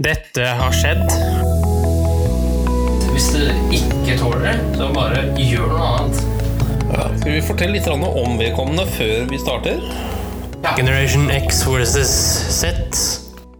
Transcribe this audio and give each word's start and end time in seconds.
Dette 0.00 0.46
har 0.56 0.72
skjedd. 0.72 1.02
Hvis 3.12 3.26
du 3.34 3.42
ikke 3.76 4.14
tåler 4.16 4.46
det, 4.46 4.54
så 4.78 4.86
bare 4.94 5.26
gjør 5.36 5.66
noe 5.68 5.88
annet. 5.98 6.22
Ja, 6.94 7.10
skal 7.18 7.34
vi 7.34 7.42
fortelle 7.44 7.76
litt 7.76 7.90
om 7.92 8.38
vedkommende 8.40 8.86
før 8.94 9.28
vi 9.28 9.40
starter? 9.42 9.84
Generation 10.78 11.28
X 11.28 11.60
versus 11.68 12.08
Z. 12.56 12.72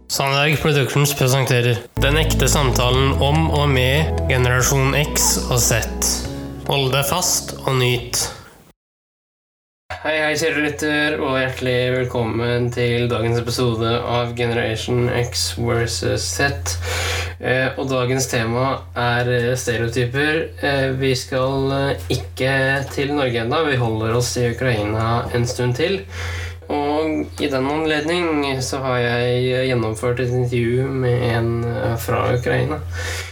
Sandberg 0.09 0.57
Productions 0.63 1.13
presenterer 1.17 1.83
Den 2.01 2.17
ekte 2.17 2.49
samtalen 2.49 3.13
om 3.21 3.51
og 3.53 3.69
med 3.69 4.25
generasjon 4.31 4.97
X 5.05 5.35
og 5.51 5.61
Z. 5.61 5.85
Hold 6.65 6.95
deg 6.95 7.05
fast 7.13 7.59
og 7.61 7.77
nyt. 7.77 8.25
Hei, 10.03 10.17
hei, 10.19 10.33
kjære 10.35 10.59
lytter, 10.65 11.13
og 11.23 11.37
hjertelig 11.39 11.75
velkommen 11.93 12.65
til 12.75 13.05
dagens 13.07 13.37
episode 13.39 13.87
av 14.03 14.33
Generation 14.35 15.05
X 15.15 15.53
versus 15.55 16.25
Z. 16.27 16.73
Eh, 17.39 17.69
og 17.79 17.87
dagens 17.87 18.27
tema 18.27 18.65
er 18.99 19.31
eh, 19.31 19.47
stereotyper. 19.55 20.41
Eh, 20.59 20.89
vi 20.99 21.13
skal 21.15 21.71
ikke 22.11 22.51
til 22.91 23.15
Norge 23.15 23.45
ennå, 23.45 23.61
vi 23.69 23.79
holder 23.79 24.17
oss 24.19 24.33
i 24.41 24.49
Ukraina 24.49 25.29
en 25.39 25.47
stund 25.47 25.79
til. 25.79 26.01
Og 26.67 27.39
i 27.39 27.47
den 27.47 27.71
anledning 27.71 28.59
så 28.59 28.83
har 28.83 28.99
jeg 29.05 29.69
gjennomført 29.69 30.19
et 30.25 30.35
intervju 30.35 30.89
med 30.99 31.29
en 31.29 31.53
fra 32.03 32.25
Ukraina. 32.35 32.83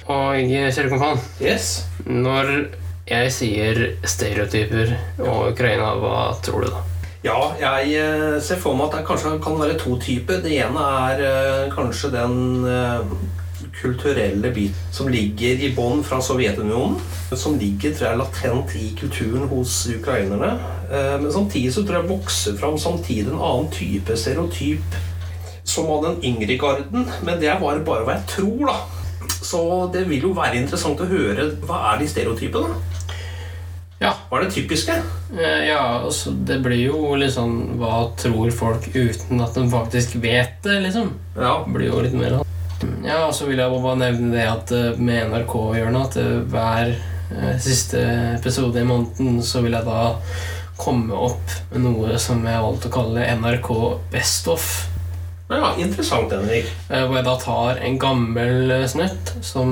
Og 0.07 0.39
kjære 0.39 0.87
kompan, 0.87 1.19
Yes. 1.43 1.81
når 2.07 2.71
jeg 3.09 3.33
sier 3.33 3.83
stereotyper 4.05 4.95
og 5.25 5.51
Ukraina, 5.51 5.93
hva 5.99 6.31
tror 6.43 6.65
du 6.65 6.71
da? 6.71 6.81
Ja, 7.21 7.51
jeg 7.59 7.91
eh, 8.01 8.39
ser 8.41 8.57
for 8.57 8.73
meg 8.73 8.87
at 8.89 8.95
det 8.97 9.05
kanskje 9.05 9.35
kan 9.43 9.59
være 9.59 9.77
to 9.77 9.93
typer. 10.01 10.39
Det 10.41 10.55
ene 10.57 10.85
er 11.11 11.19
eh, 11.21 11.67
kanskje 11.73 12.09
den 12.15 12.65
eh, 12.65 13.11
kulturelle 13.77 14.49
biten 14.55 14.93
som 14.93 15.09
ligger 15.11 15.61
i 15.61 15.69
bånn 15.77 16.01
fra 16.05 16.17
Sovjetunionen. 16.25 16.97
Som 17.37 17.59
ligger 17.61 17.93
tror 17.93 18.07
jeg, 18.09 18.21
latent 18.23 18.73
i 18.79 18.87
kulturen 18.97 19.45
hos 19.53 19.83
ukrainerne. 19.93 20.55
Men 20.91 21.29
samtidig 21.31 21.69
så 21.71 21.85
tror 21.85 22.01
jeg 22.01 22.09
vokser 22.09 22.57
fram 22.59 22.75
samtidig 22.81 23.29
en 23.31 23.37
annen 23.39 23.69
type 23.71 24.17
stereotyp 24.19 24.97
som 25.63 25.87
av 25.93 26.03
den 26.03 26.17
yngre 26.33 26.57
garden. 26.59 27.05
Men 27.23 27.39
det 27.39 27.47
er 27.47 27.61
bare, 27.61 27.85
bare 27.85 28.03
hva 28.03 28.17
jeg 28.17 28.27
tror, 28.33 28.73
da. 28.73 29.00
Så 29.51 29.61
det 29.93 30.05
vil 30.07 30.23
jo 30.29 30.33
være 30.37 30.61
interessant 30.61 31.01
å 31.03 31.07
høre 31.09 31.49
hva 31.67 31.81
er 31.91 31.99
de 32.01 32.07
stereotypene. 32.07 32.75
Ja, 34.01 34.15
Hva 34.29 34.39
er 34.39 34.47
det 34.47 34.53
typiske? 34.55 34.95
eh, 35.37 35.67
ja 35.67 35.81
altså, 36.01 36.31
det 36.33 36.55
blir 36.65 36.79
jo 36.87 37.11
litt 37.21 37.35
sånn 37.35 37.75
Hva 37.77 38.07
tror 38.17 38.49
folk 38.49 38.87
uten 38.95 39.43
at 39.45 39.53
de 39.53 39.67
faktisk 39.69 40.15
vet 40.23 40.55
det, 40.65 40.79
liksom? 40.87 41.11
Ja, 41.35 41.59
Det 41.67 41.73
blir 41.75 41.91
jo 41.91 41.99
litt 42.01 42.15
mer 42.17 42.39
sånn. 42.39 42.47
Ja, 43.05 43.19
og 43.27 43.35
så 43.37 43.45
vil 43.45 43.61
jeg 43.61 43.69
bare 43.69 43.99
nevne 44.01 44.31
det 44.33 44.47
at 44.49 44.71
eh, 44.73 44.97
med 44.97 45.29
NRK-hjørnet 45.29 46.07
at 46.07 46.17
eh, 46.17 46.39
hver 46.49 46.95
siste 47.63 48.01
episode 48.39 48.81
i 48.81 48.83
måneden 48.89 49.37
så 49.45 49.61
vil 49.63 49.77
jeg 49.77 49.85
da 49.87 50.09
komme 50.81 51.13
opp 51.15 51.53
med 51.71 51.85
noe 51.85 52.17
som 52.19 52.41
jeg 52.43 52.57
har 52.57 52.65
valgt 52.65 52.89
å 52.89 52.91
kalle 52.91 53.23
NRK 53.37 53.69
Best 54.11 54.49
Of. 54.51 54.65
Ja 55.57 55.71
interessant, 55.81 56.31
Henrik. 56.31 56.69
Eh, 56.89 57.03
Hvor 57.05 57.17
jeg 57.17 57.25
da 57.27 57.35
tar 57.41 57.81
en 57.83 57.97
gammel 57.99 58.73
snøtt 58.87 59.11
snutt 59.33 59.45
som 59.45 59.71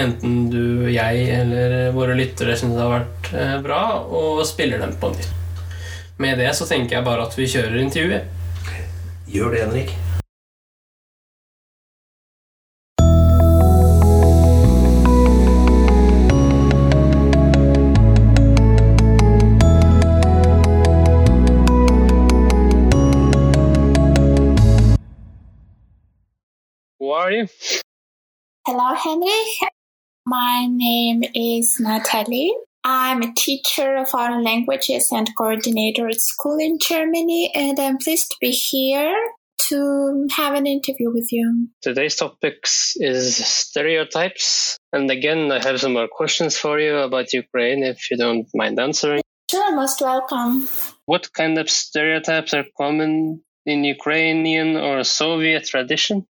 enten 0.00 0.36
du, 0.52 0.86
jeg 0.92 1.26
eller 1.40 1.90
våre 1.96 2.16
lyttere 2.18 2.56
syns 2.56 2.78
har 2.80 2.92
vært 2.92 3.32
eh, 3.34 3.56
bra, 3.64 3.82
og 4.04 4.44
spiller 4.48 4.80
den 4.80 4.96
på 5.00 5.12
nytt. 5.12 5.28
Med 6.22 6.38
det 6.38 6.52
så 6.54 6.66
tenker 6.70 7.00
jeg 7.00 7.06
bare 7.08 7.26
at 7.26 7.36
vi 7.36 7.50
kjører 7.50 7.80
intervjuet. 7.82 8.22
Gjør 9.34 9.50
det, 9.50 9.64
Henrik. 9.66 9.94
Are 27.14 27.32
you? 27.32 27.48
Hello, 28.66 28.94
Henry. 28.94 29.44
My 30.26 30.66
name 30.68 31.22
is 31.34 31.76
Natalie. 31.78 32.54
I'm 32.82 33.22
a 33.22 33.32
teacher 33.34 33.96
of 33.96 34.10
foreign 34.10 34.42
languages 34.42 35.08
and 35.10 35.28
coordinator 35.36 36.08
at 36.08 36.20
school 36.20 36.58
in 36.58 36.78
Germany, 36.78 37.50
and 37.54 37.78
I'm 37.78 37.98
pleased 37.98 38.30
to 38.30 38.36
be 38.40 38.50
here 38.50 39.14
to 39.68 40.26
have 40.36 40.54
an 40.54 40.66
interview 40.66 41.10
with 41.10 41.28
you. 41.32 41.68
Today's 41.80 42.16
topics 42.16 42.94
is 42.96 43.36
stereotypes. 43.36 44.76
And 44.92 45.10
again, 45.10 45.50
I 45.50 45.62
have 45.62 45.80
some 45.80 45.94
more 45.94 46.08
questions 46.08 46.56
for 46.56 46.78
you 46.78 46.96
about 46.98 47.32
Ukraine 47.32 47.82
if 47.82 48.10
you 48.10 48.16
don't 48.16 48.46
mind 48.54 48.78
answering. 48.78 49.22
Sure, 49.50 49.74
most 49.74 50.00
welcome. 50.00 50.68
What 51.06 51.32
kind 51.32 51.58
of 51.58 51.70
stereotypes 51.70 52.54
are 52.54 52.64
common 52.76 53.42
in 53.64 53.84
Ukrainian 53.84 54.76
or 54.76 55.04
Soviet 55.04 55.64
tradition? 55.66 56.26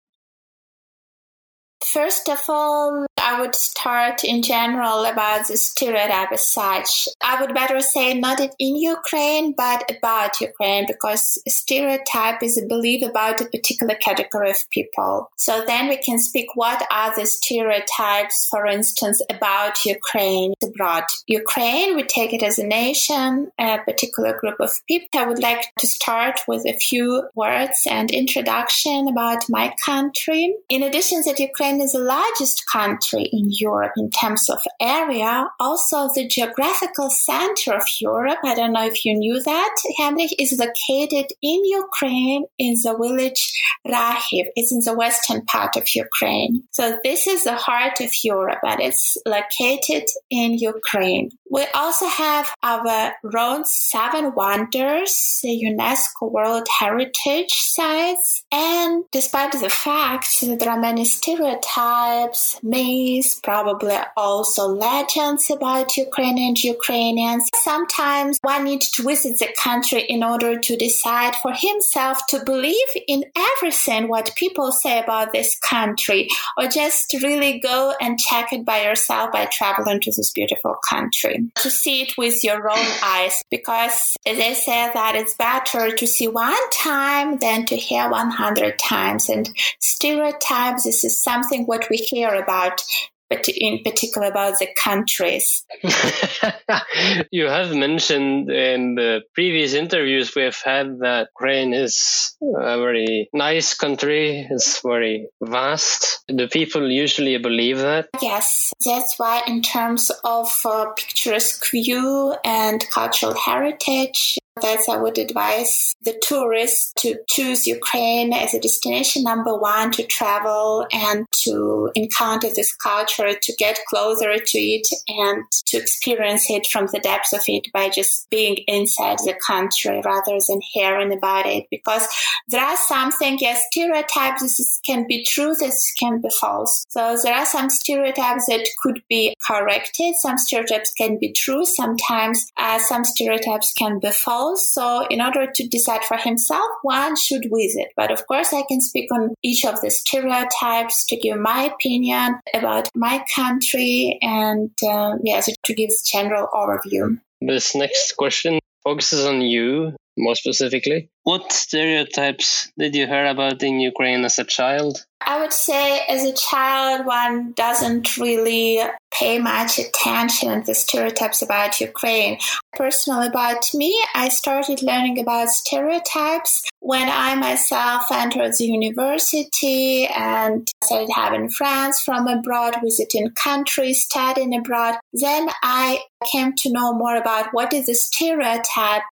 First 1.94 2.30
of 2.30 2.42
all, 2.48 3.08
I 3.18 3.40
would 3.40 3.56
start 3.56 4.24
in 4.24 4.44
general 4.44 5.06
about 5.06 5.48
the 5.48 5.58
stereotype 5.58 6.32
as 6.32 6.48
such. 6.48 7.08
I 7.22 7.42
would 7.42 7.54
better 7.54 7.80
say 7.82 8.14
not 8.14 8.40
in 8.40 8.76
Ukraine, 8.76 9.54
but 9.54 9.90
about 9.90 10.40
Ukraine, 10.40 10.86
because 10.88 11.42
stereotype 11.48 12.44
is 12.44 12.58
a 12.58 12.66
belief 12.66 13.04
about 13.04 13.42
a 13.42 13.46
particular 13.46 13.96
category 13.96 14.52
of 14.52 14.70
people. 14.70 15.32
So 15.36 15.64
then 15.66 15.90
we 15.90 15.98
can 15.98 16.20
speak 16.20 16.48
what 16.56 16.86
are 16.92 17.16
the 17.16 17.26
stereotypes, 17.26 18.48
for 18.50 18.66
instance, 18.68 19.22
about 19.30 19.84
Ukraine 19.86 20.54
abroad. 20.64 21.06
Ukraine, 21.28 21.96
we 21.96 22.04
take 22.04 22.34
it 22.34 22.44
as 22.44 22.60
a 22.60 22.68
nation, 22.68 23.52
a 23.60 23.80
particular 23.80 24.38
group 24.40 24.60
of 24.60 24.80
people. 24.88 25.20
I 25.20 25.26
would 25.26 25.42
like 25.42 25.74
to 25.80 25.88
start 25.88 26.40
with 26.48 26.66
a 26.68 26.78
few 26.78 27.28
words 27.36 27.80
and 27.90 28.12
introduction 28.12 29.08
about 29.08 29.50
my 29.50 29.74
country. 29.84 30.56
In 30.70 30.84
addition 30.84 31.24
that 31.26 31.40
Ukraine 31.40 31.79
is 31.82 31.94
the 31.94 32.00
largest 32.00 32.66
country 32.68 33.30
in 33.32 33.50
Europe 33.50 33.94
in 33.98 34.10
terms 34.10 34.50
of 34.50 34.60
area, 34.82 35.48
also 35.60 36.10
the 36.14 36.28
geographical 36.28 37.10
center 37.10 37.74
of 37.74 37.84
Europe, 38.00 38.40
I 38.44 38.56
don't 38.56 38.74
know 38.74 38.86
if 38.86 39.06
you 39.06 39.16
knew 39.16 39.42
that, 39.42 39.76
Henrik, 39.98 40.32
is 40.40 40.60
located 40.60 41.28
in 41.42 41.66
Ukraine 41.66 42.46
in 42.58 42.76
the 42.84 42.98
village 43.00 43.54
Rahiv. 43.88 44.46
It's 44.56 44.72
in 44.72 44.82
the 44.84 44.98
western 44.98 45.46
part 45.46 45.76
of 45.76 45.88
Ukraine. 45.96 46.64
So 46.72 47.00
this 47.04 47.28
is 47.28 47.44
the 47.44 47.56
heart 47.56 48.02
of 48.02 48.12
Europe 48.24 48.60
and 48.64 48.82
it's 48.82 49.18
located 49.26 50.06
in 50.30 50.54
Ukraine. 50.58 51.32
We 51.52 51.66
also 51.74 52.08
have 52.08 52.54
our 52.62 53.14
own 53.36 53.66
seven 53.66 54.34
wonders, 54.36 55.40
the 55.42 55.50
UNESCO 55.50 56.32
World 56.32 56.68
Heritage 56.80 57.52
Sites. 57.54 58.44
And 58.52 59.04
despite 59.12 59.54
the 59.54 59.70
fact 59.70 60.42
that 60.42 60.60
there 60.60 60.70
are 60.70 60.80
many 60.80 61.06
stereotypes, 61.06 62.60
myths, 62.62 63.40
probably 63.40 63.98
also 64.16 64.68
legends 64.68 65.50
about 65.50 65.98
Ukraine 65.98 66.38
and 66.38 66.64
Ukrainians, 66.64 67.50
sometimes 67.56 68.38
one 68.44 68.66
needs 68.66 68.92
to 68.92 69.04
visit 69.04 69.40
the 69.40 69.50
country 69.58 70.04
in 70.04 70.24
order 70.24 70.60
to 70.60 70.76
decide 70.78 71.36
for 71.38 71.52
himself 71.56 72.20
to 72.28 72.46
believe 72.46 72.92
in 73.08 73.24
everything 73.36 74.08
what 74.08 74.36
people 74.36 74.72
say 74.72 75.00
about 75.00 75.32
this 75.32 75.58
country 75.60 76.28
or 76.58 76.68
just 76.68 77.12
really 77.24 77.60
go 77.60 77.96
and 78.00 78.20
check 78.20 78.54
it 78.54 78.64
by 78.64 78.84
yourself 78.84 79.32
by 79.32 79.46
traveling 79.52 80.00
to 80.02 80.12
this 80.12 80.32
beautiful 80.32 80.76
country 80.88 81.39
to 81.56 81.70
see 81.70 82.02
it 82.02 82.18
with 82.18 82.44
your 82.44 82.70
own 82.70 82.88
eyes 83.04 83.44
because 83.50 84.16
they 84.26 84.54
say 84.54 84.90
that 84.94 85.16
it's 85.16 85.36
better 85.36 85.96
to 85.96 86.08
see 86.08 86.28
one 86.28 86.70
time 86.72 87.38
than 87.40 87.66
to 87.66 87.76
hear 87.76 88.10
100 88.10 88.80
times. 88.80 89.30
And 89.30 89.50
stereotypes 89.80 90.84
this 90.84 91.04
is 91.04 91.22
something 91.22 91.66
what 91.66 91.90
we 91.90 91.98
hear 91.98 92.34
about 92.34 92.82
but 93.30 93.48
in 93.48 93.84
particular 93.84 94.28
about 94.28 94.60
the 94.60 94.68
countries 94.76 95.66
you 97.32 97.46
have 97.46 97.74
mentioned 97.74 98.50
in 98.50 98.96
the 98.96 99.22
previous 99.34 99.74
interviews 99.74 100.36
we 100.36 100.44
have 100.44 100.62
had 100.64 101.00
that 101.00 101.30
Ukraine 101.36 101.74
is 101.74 102.36
a 102.42 102.78
very 102.78 103.30
nice 103.34 103.74
country, 103.74 104.48
it's 104.50 104.82
very 104.82 105.28
vast. 105.42 106.24
Do 106.28 106.48
people 106.48 106.90
usually 106.90 107.38
believe 107.38 107.80
that? 107.80 108.10
Yes, 108.22 108.74
that's 108.86 109.16
why, 109.18 109.42
in 109.48 109.62
terms 109.62 110.12
of 110.24 110.48
uh, 110.66 110.88
picturesque 110.96 111.70
view 111.72 112.36
and 112.44 112.86
cultural 112.90 113.34
heritage, 113.34 114.38
That's 114.62 114.90
I 114.90 114.98
would 114.98 115.18
advise 115.18 115.96
the 116.02 116.20
tourists 116.22 116.94
to 117.00 117.18
choose 117.28 117.68
Ukraine 117.68 118.34
as 118.34 118.54
a 118.54 118.60
destination 118.60 119.24
number 119.24 119.56
one 119.58 119.92
to 119.92 120.04
travel 120.04 120.88
and 120.92 121.26
to 121.44 121.92
encounter 121.96 122.50
this 122.54 122.76
culture, 122.76 123.34
to 123.34 123.56
get 123.58 123.80
closer 123.88 124.38
to 124.38 124.60
it 124.60 124.88
and 125.08 125.44
to 125.68 125.78
experience 125.78 126.50
it 126.50 126.68
from 126.72 126.88
the 126.88 127.00
depths 127.00 127.34
of 127.34 127.42
it 127.48 127.68
by 127.74 127.90
just 127.90 128.30
being 128.30 128.58
inside 128.68 129.18
the 129.20 129.36
country 129.46 130.02
rather 130.04 130.38
than 130.48 130.60
hearing 130.74 131.14
about 131.14 131.46
it. 131.46 131.66
Because 131.70 132.08
there 132.48 132.64
are 132.64 132.78
something, 132.78 133.38
yes, 133.40 133.62
stereotypes 133.72 134.42
this 134.42 134.80
can 134.86 135.06
be 135.08 135.24
true, 135.24 135.54
this 135.60 135.94
can 136.00 136.22
be 136.22 136.30
false. 136.40 136.86
So 136.90 137.18
there 137.24 137.36
are 137.36 137.46
some 137.46 137.70
stereotypes 137.70 138.46
that 138.48 138.68
could 138.82 139.02
be 139.10 139.36
corrected. 139.46 140.16
Some 140.16 140.38
stereotypes 140.38 140.92
can 140.94 141.18
be 141.20 141.32
true. 141.32 141.66
Sometimes 141.66 142.52
uh, 142.58 142.80
some 142.80 143.04
stereotypes 143.04 143.74
can 143.78 144.00
be 144.00 144.12
false. 144.12 144.49
So 144.56 145.06
in 145.08 145.22
order 145.22 145.48
to 145.52 145.68
decide 145.68 146.04
for 146.04 146.18
himself, 146.18 146.70
one 146.82 147.16
should 147.16 147.46
visit. 147.54 147.88
But 147.96 148.12
of 148.12 148.26
course, 148.28 148.54
I 148.54 148.64
can 148.68 148.82
speak 148.82 149.12
on 149.12 149.36
each 149.44 149.66
of 149.66 149.80
the 149.82 149.92
stereotypes 149.92 151.06
to 151.08 151.16
give 151.16 151.38
my 151.40 151.64
opinion 151.64 152.40
about 152.54 152.90
my 152.96 153.24
country 153.36 154.18
and 154.22 154.72
uh, 154.88 155.16
yes, 155.24 155.50
to 155.64 155.74
give 155.74 155.90
general 156.12 156.48
overview. 156.54 157.20
This 157.42 157.76
next 157.76 158.18
question 158.18 158.60
focuses 158.90 159.24
on 159.26 159.42
you 159.42 159.96
more 160.18 160.36
specifically. 160.36 161.10
What 161.24 161.52
stereotypes 161.52 162.72
did 162.78 162.96
you 162.96 163.06
hear 163.06 163.26
about 163.28 163.62
in 163.62 163.80
Ukraine 163.80 164.26
as 164.26 164.40
a 164.40 164.44
child? 164.44 165.06
I 165.22 165.40
would 165.42 165.54
say 165.54 166.02
as 166.10 166.24
a 166.24 166.34
child, 166.34 167.06
one 167.06 167.54
doesn't 167.54 168.18
really 168.18 168.82
pay 169.14 169.38
much 169.38 169.78
attention 169.80 170.62
to 170.62 170.66
the 170.66 170.74
stereotypes 170.74 171.42
about 171.42 171.80
Ukraine. 171.80 172.40
Personally, 172.74 173.28
about 173.28 173.64
me, 173.74 173.92
I 174.16 174.30
started 174.30 174.82
learning 174.82 175.20
about 175.20 175.50
stereotypes 175.50 176.64
when 176.80 177.10
I 177.10 177.36
myself 177.36 178.04
entered 178.12 178.54
the 178.58 178.66
university 178.66 180.08
and 180.08 180.68
started 180.84 181.10
having 181.14 181.50
friends 181.50 182.00
from 182.00 182.28
abroad, 182.28 182.78
visiting 182.84 183.30
countries, 183.32 184.04
studying 184.04 184.56
abroad. 184.56 184.96
Then 185.14 185.50
I 185.62 186.00
came 186.32 186.54
to 186.60 186.72
know 186.72 186.94
more 186.94 187.18
about 187.18 187.48
what 187.52 187.74
is 187.74 187.88
a 187.90 187.96
stereotype 187.96 188.64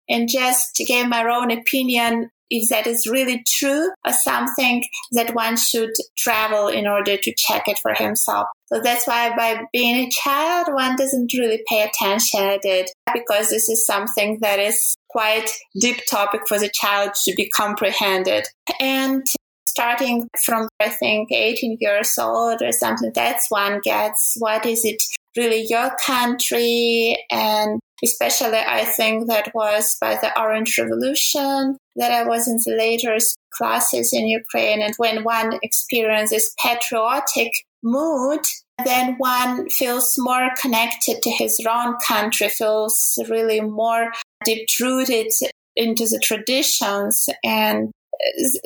and 0.10 0.30
just 0.30 0.82
gave 0.88 1.08
my 1.08 1.24
own 1.24 1.52
opinion 1.52 2.30
if 2.50 2.70
that 2.70 2.88
is 2.88 3.08
really 3.08 3.44
true 3.48 3.90
or 4.06 4.14
something 4.14 4.84
that 5.12 5.34
one 5.34 5.58
should 5.58 5.92
travel 6.18 6.68
in 6.68 6.88
order 6.88 7.18
to 7.18 7.34
check 7.36 7.68
it 7.68 7.80
for 7.80 7.94
himself. 7.94 8.48
So 8.68 8.80
that's 8.82 9.08
why 9.08 9.36
by 9.36 9.64
being 9.74 9.96
a 9.96 10.10
child, 10.10 10.68
one 10.72 10.96
doesn't 10.96 11.34
really 11.34 11.64
pay 11.68 11.82
attention 11.84 12.60
to 12.62 12.68
it 12.68 12.92
because 13.14 13.50
this 13.50 13.70
is 13.70 13.86
something 13.86 14.40
that 14.42 14.60
is 14.60 14.94
quite 15.10 15.50
deep 15.80 16.02
topic 16.10 16.42
for 16.48 16.60
the 16.60 16.70
child 16.74 17.14
to 17.26 17.34
be 17.36 17.50
comprehended. 17.50 18.46
And 18.80 19.26
starting 19.68 20.30
from, 20.44 20.68
I 20.80 20.90
think, 20.90 21.32
18 21.32 21.78
years 21.80 22.18
old 22.18 22.62
or 22.62 22.72
something, 22.72 23.12
that's 23.14 23.48
one 23.50 23.80
gets 23.84 24.36
what 24.40 24.66
is 24.66 24.86
it 24.86 25.02
really 25.38 25.66
your 25.68 25.92
country 26.06 27.18
and 27.30 27.80
especially 28.04 28.58
I 28.58 28.86
think 28.86 29.28
that 29.28 29.52
was 29.54 29.96
by 30.00 30.16
the 30.16 30.38
Orange 30.40 30.78
Revolution 30.78 31.78
that 31.96 32.12
I 32.12 32.24
was 32.24 32.48
in 32.48 32.58
the 32.66 32.78
later 32.78 33.18
classes 33.54 34.12
in 34.14 34.28
Ukraine. 34.28 34.82
And 34.82 34.94
when 34.98 35.24
one 35.24 35.60
experiences 35.64 36.54
patriotic 36.62 37.52
mood, 37.84 38.42
then 38.84 39.16
one 39.18 39.70
feels 39.70 40.16
more 40.18 40.50
connected 40.60 41.22
to 41.24 41.30
his 41.30 41.66
own 41.70 41.96
country, 42.06 42.50
feels 42.50 43.18
really 43.30 43.62
more 43.62 44.12
deep 44.44 44.68
rooted 44.82 45.32
into 45.76 46.06
the 46.06 46.20
traditions. 46.20 47.30
And 47.44 47.92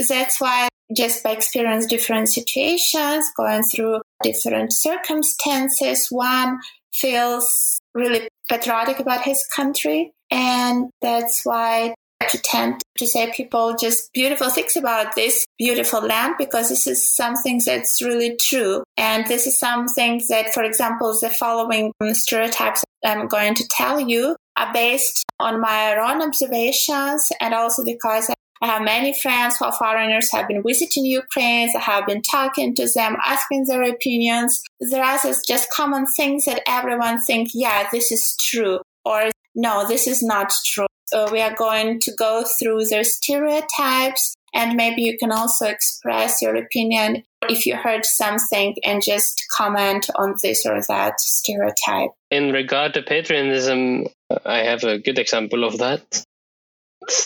that's 0.08 0.40
why 0.40 0.68
just 0.96 1.24
by 1.24 1.32
experience 1.32 1.86
different 1.86 2.30
situations, 2.30 3.30
going 3.38 3.64
through 3.64 4.02
different 4.24 4.74
circumstances, 4.74 6.08
one 6.10 6.60
feels 6.94 7.80
really 7.94 8.28
patriotic 8.50 9.00
about 9.00 9.24
his 9.24 9.46
country. 9.56 10.12
And 10.32 10.90
that's 11.02 11.46
why 11.46 11.94
I 12.22 12.28
tend 12.44 12.82
to 12.98 13.08
say 13.08 13.32
people 13.32 13.76
just 13.80 14.12
beautiful 14.14 14.50
things 14.50 14.76
about 14.76 15.16
this 15.16 15.46
beautiful 15.58 16.02
land 16.02 16.36
because 16.38 16.70
this 16.70 16.86
is 16.86 17.16
something 17.16 17.62
that's 17.66 18.02
really 18.02 18.36
true. 18.36 18.84
And 18.98 19.26
this 19.28 19.48
is 19.48 19.58
something 19.58 20.22
that, 20.30 20.54
for 20.54 20.64
example, 20.64 21.18
the 21.20 21.30
following 21.30 21.94
stereotypes 22.12 22.84
I'm 23.06 23.28
going 23.28 23.56
to 23.56 23.68
tell 23.70 24.00
you 24.00 24.36
are 24.58 24.74
based 24.74 25.24
on 25.40 25.62
my 25.62 25.96
own 25.96 26.22
observations 26.22 27.32
and 27.40 27.54
also 27.54 27.86
because 27.86 28.30
I 28.62 28.68
have 28.68 28.82
many 28.84 29.18
friends 29.18 29.58
who 29.58 29.66
are 29.66 29.72
foreigners 29.72 30.32
have 30.34 30.48
been 30.48 30.64
visiting 30.66 31.06
Ukraine. 31.06 31.70
I 31.76 31.80
have 31.80 32.06
been 32.06 32.22
talking 32.22 32.76
to 32.76 32.88
them, 32.94 33.16
asking 33.26 33.66
their 33.68 33.84
opinions. 33.84 34.62
There 34.82 35.04
are 35.04 35.18
just 35.48 35.70
common 35.72 36.06
things 36.18 36.46
that 36.46 36.62
everyone 36.68 37.22
think, 37.22 37.52
yeah, 37.54 37.88
this 37.92 38.12
is 38.12 38.36
true, 38.40 38.80
or 39.06 39.30
no, 39.56 39.88
this 39.88 40.08
is 40.08 40.22
not 40.22 40.54
true. 40.66 40.88
So 41.06 41.32
we 41.32 41.42
are 41.42 41.56
going 41.56 42.00
to 42.02 42.12
go 42.16 42.44
through 42.60 42.86
their 42.86 43.04
stereotypes, 43.04 44.36
and 44.54 44.76
maybe 44.76 45.04
you 45.04 45.18
can 45.18 45.32
also 45.32 45.66
express 45.66 46.42
your 46.42 46.56
opinion 46.56 47.24
if 47.48 47.66
you 47.66 47.78
heard 47.78 48.06
something 48.06 48.76
and 48.84 49.02
just 49.02 49.42
comment 49.56 50.10
on 50.16 50.36
this 50.44 50.66
or 50.66 50.82
that 50.90 51.20
stereotype. 51.22 52.10
In 52.30 52.52
regard 52.52 52.94
to 52.96 53.02
patriotism, 53.02 54.08
I 54.46 54.60
have 54.60 54.84
a 54.84 55.00
good 55.00 55.18
example 55.18 55.64
of 55.64 55.78
that 55.78 56.26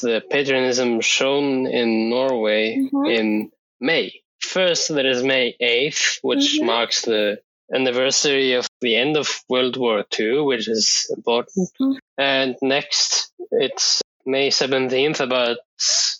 the 0.01 0.21
patriotism 0.29 1.01
shown 1.01 1.67
in 1.67 2.09
Norway 2.09 2.77
mm-hmm. 2.77 3.05
in 3.05 3.51
May. 3.79 4.21
First, 4.39 4.93
there 4.93 5.07
is 5.07 5.23
May 5.23 5.55
8th, 5.61 6.19
which 6.21 6.55
mm-hmm. 6.55 6.65
marks 6.65 7.03
the 7.03 7.41
anniversary 7.73 8.53
of 8.53 8.67
the 8.81 8.95
end 8.95 9.17
of 9.17 9.29
World 9.49 9.77
War 9.77 10.03
II, 10.19 10.41
which 10.41 10.67
is 10.67 11.11
important. 11.15 11.69
Mm-hmm. 11.79 11.97
And 12.17 12.55
next, 12.61 13.31
it's 13.51 14.01
May 14.25 14.49
17th, 14.49 15.19
about 15.19 15.57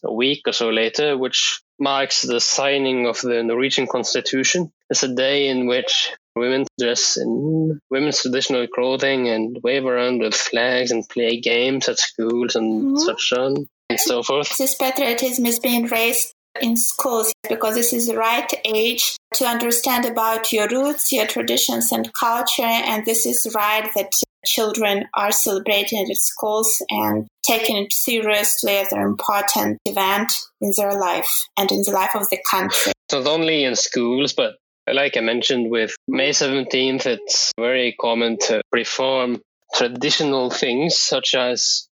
a 0.03 0.11
week 0.11 0.41
or 0.47 0.53
so 0.53 0.69
later, 0.69 1.17
which 1.17 1.61
marks 1.83 2.21
the 2.21 2.39
signing 2.39 3.05
of 3.05 3.19
the 3.21 3.43
Norwegian 3.43 3.87
Constitution. 3.87 4.71
It's 4.89 5.03
a 5.03 5.13
day 5.13 5.49
in 5.49 5.67
which 5.67 6.11
women 6.35 6.65
dress 6.79 7.17
in 7.17 7.79
women's 7.91 8.21
traditional 8.21 8.67
clothing 8.67 9.29
and 9.29 9.59
wave 9.63 9.85
around 9.85 10.21
with 10.21 10.33
flags 10.33 10.91
and 10.91 11.07
play 11.07 11.39
games 11.39 11.89
at 11.89 11.99
schools 11.99 12.55
and 12.55 12.81
mm-hmm. 12.81 12.97
such 12.97 13.33
on 13.37 13.67
and 13.89 13.99
so 13.99 14.23
forth. 14.23 14.57
This 14.57 14.75
patriotism 14.75 15.45
is 15.45 15.59
being 15.59 15.85
raised 15.85 16.32
in 16.61 16.77
schools 16.77 17.33
because 17.49 17.75
this 17.75 17.93
is 17.93 18.07
the 18.07 18.17
right 18.17 18.51
age 18.65 19.17
to 19.35 19.45
understand 19.45 20.05
about 20.05 20.51
your 20.51 20.67
roots, 20.67 21.11
your 21.11 21.25
traditions 21.25 21.91
and 21.91 22.13
culture, 22.13 22.63
and 22.63 23.05
this 23.05 23.25
is 23.25 23.51
right 23.55 23.89
that 23.95 24.13
children 24.45 25.05
are 25.13 25.31
celebrating 25.31 25.99
at 26.09 26.17
schools 26.17 26.81
and 26.89 27.27
taking 27.43 27.77
it 27.77 27.93
seriously 27.93 28.73
as 28.73 28.91
an 28.91 29.01
important 29.01 29.79
event 29.85 30.31
in 30.61 30.71
their 30.77 30.99
life 30.99 31.47
and 31.57 31.71
in 31.71 31.81
the 31.85 31.91
life 31.91 32.15
of 32.15 32.29
the 32.29 32.39
country. 32.49 32.93
Not 33.11 33.27
only 33.27 33.63
in 33.63 33.75
schools, 33.75 34.33
but 34.33 34.55
like 34.91 35.17
I 35.17 35.21
mentioned 35.21 35.71
with 35.71 35.95
May 36.07 36.31
17th, 36.31 37.05
it's 37.05 37.51
very 37.57 37.95
common 37.99 38.37
to 38.47 38.61
perform 38.71 39.41
traditional 39.73 40.49
things 40.49 40.99
such 40.99 41.33
as 41.35 41.87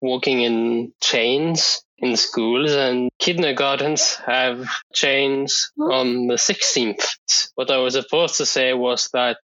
walking 0.00 0.42
in 0.42 0.92
chains 1.02 1.83
in 1.98 2.16
schools 2.16 2.72
and 2.72 3.10
kindergartens 3.18 4.16
have 4.26 4.66
chains 4.92 5.70
on 5.78 6.26
the 6.26 6.34
16th. 6.34 7.16
What 7.54 7.70
I 7.70 7.78
was 7.78 7.94
supposed 7.94 8.36
to 8.38 8.46
say 8.46 8.72
was 8.72 9.08
that 9.12 9.38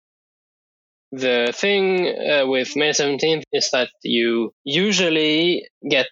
the 1.12 1.54
thing 1.56 2.08
uh, 2.08 2.46
with 2.48 2.76
May 2.76 2.92
17th 2.92 3.44
is 3.54 3.72
that 3.72 3.90
you 4.04 4.54
usually 4.64 5.68
get 5.88 6.08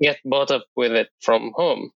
get 0.00 0.18
brought 0.24 0.50
up 0.50 0.64
with 0.76 0.92
it 0.92 1.08
from 1.20 1.52
home. 1.54 1.92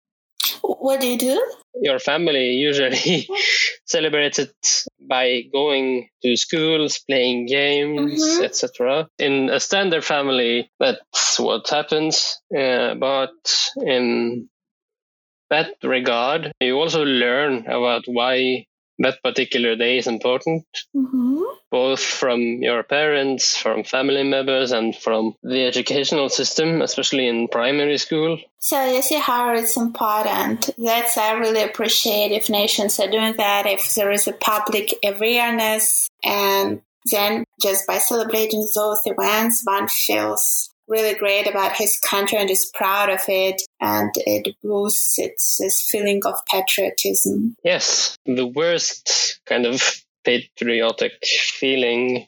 What 0.64 1.02
do 1.02 1.08
you 1.08 1.18
do? 1.18 1.52
Your 1.82 2.00
family 2.00 2.54
usually 2.54 3.28
celebrates 3.86 4.40
it 4.40 4.86
by 5.02 5.44
going 5.52 6.08
to 6.24 6.38
schools, 6.38 7.00
playing 7.00 7.48
games, 7.48 8.24
mm-hmm. 8.24 8.44
etc. 8.44 9.10
In 9.20 9.50
a 9.50 9.60
standard 9.60 10.06
family, 10.06 10.72
that's 10.80 11.38
what 11.38 11.70
happens. 11.70 12.40
Uh, 12.58 12.96
but 12.96 13.34
in 13.78 14.50
that 15.50 15.76
regard, 15.84 16.54
you 16.62 16.80
also 16.80 17.04
learn 17.04 17.66
about 17.68 18.04
why 18.06 18.66
that 19.00 19.22
particular 19.24 19.76
day 19.76 19.98
is 19.98 20.08
important, 20.08 20.66
mm-hmm. 20.96 21.42
both 21.72 22.00
from 22.00 22.40
your 22.62 22.84
parents, 22.84 23.58
from 23.58 23.84
family 23.84 24.24
members, 24.24 24.72
and 24.72 24.96
from 24.96 25.36
the 25.44 25.66
educational 25.66 26.30
system, 26.30 26.82
especially 26.82 27.28
in 27.28 27.48
primary 27.48 27.98
school. 27.98 28.40
So 28.60 28.86
you 28.86 29.02
see 29.02 29.20
how 29.20 29.54
it's 29.56 29.78
important. 29.78 30.70
That's 30.78 31.18
I 31.18 31.34
really 31.34 31.64
appreciate 31.64 32.32
if 32.32 32.50
nations 32.50 33.00
are 33.00 33.10
doing 33.10 33.36
that, 33.38 33.66
if 33.66 33.96
there 33.96 34.12
is 34.12 34.28
a 34.28 34.34
public 34.34 34.94
awareness, 35.04 36.08
and 36.24 36.82
then 37.12 37.44
just 37.62 37.86
by 37.88 37.98
celebrating 37.98 38.66
those 38.76 39.02
events, 39.06 39.62
one 39.66 39.88
feels 39.88 40.73
really 40.94 41.16
great 41.16 41.48
about 41.48 41.76
his 41.76 42.00
country 42.00 42.38
and 42.38 42.50
is 42.50 42.72
proud 42.74 43.10
of 43.10 43.22
it, 43.28 43.62
and 43.82 44.12
it 44.18 44.56
boosts 44.64 45.18
its, 45.18 45.60
its 45.60 45.90
feeling 45.90 46.22
of 46.26 46.36
patriotism. 46.50 47.56
Yes, 47.64 48.18
the 48.26 48.48
worst 48.48 49.40
kind 49.46 49.66
of 49.66 49.82
patriotic 50.24 51.14
feeling 51.24 52.28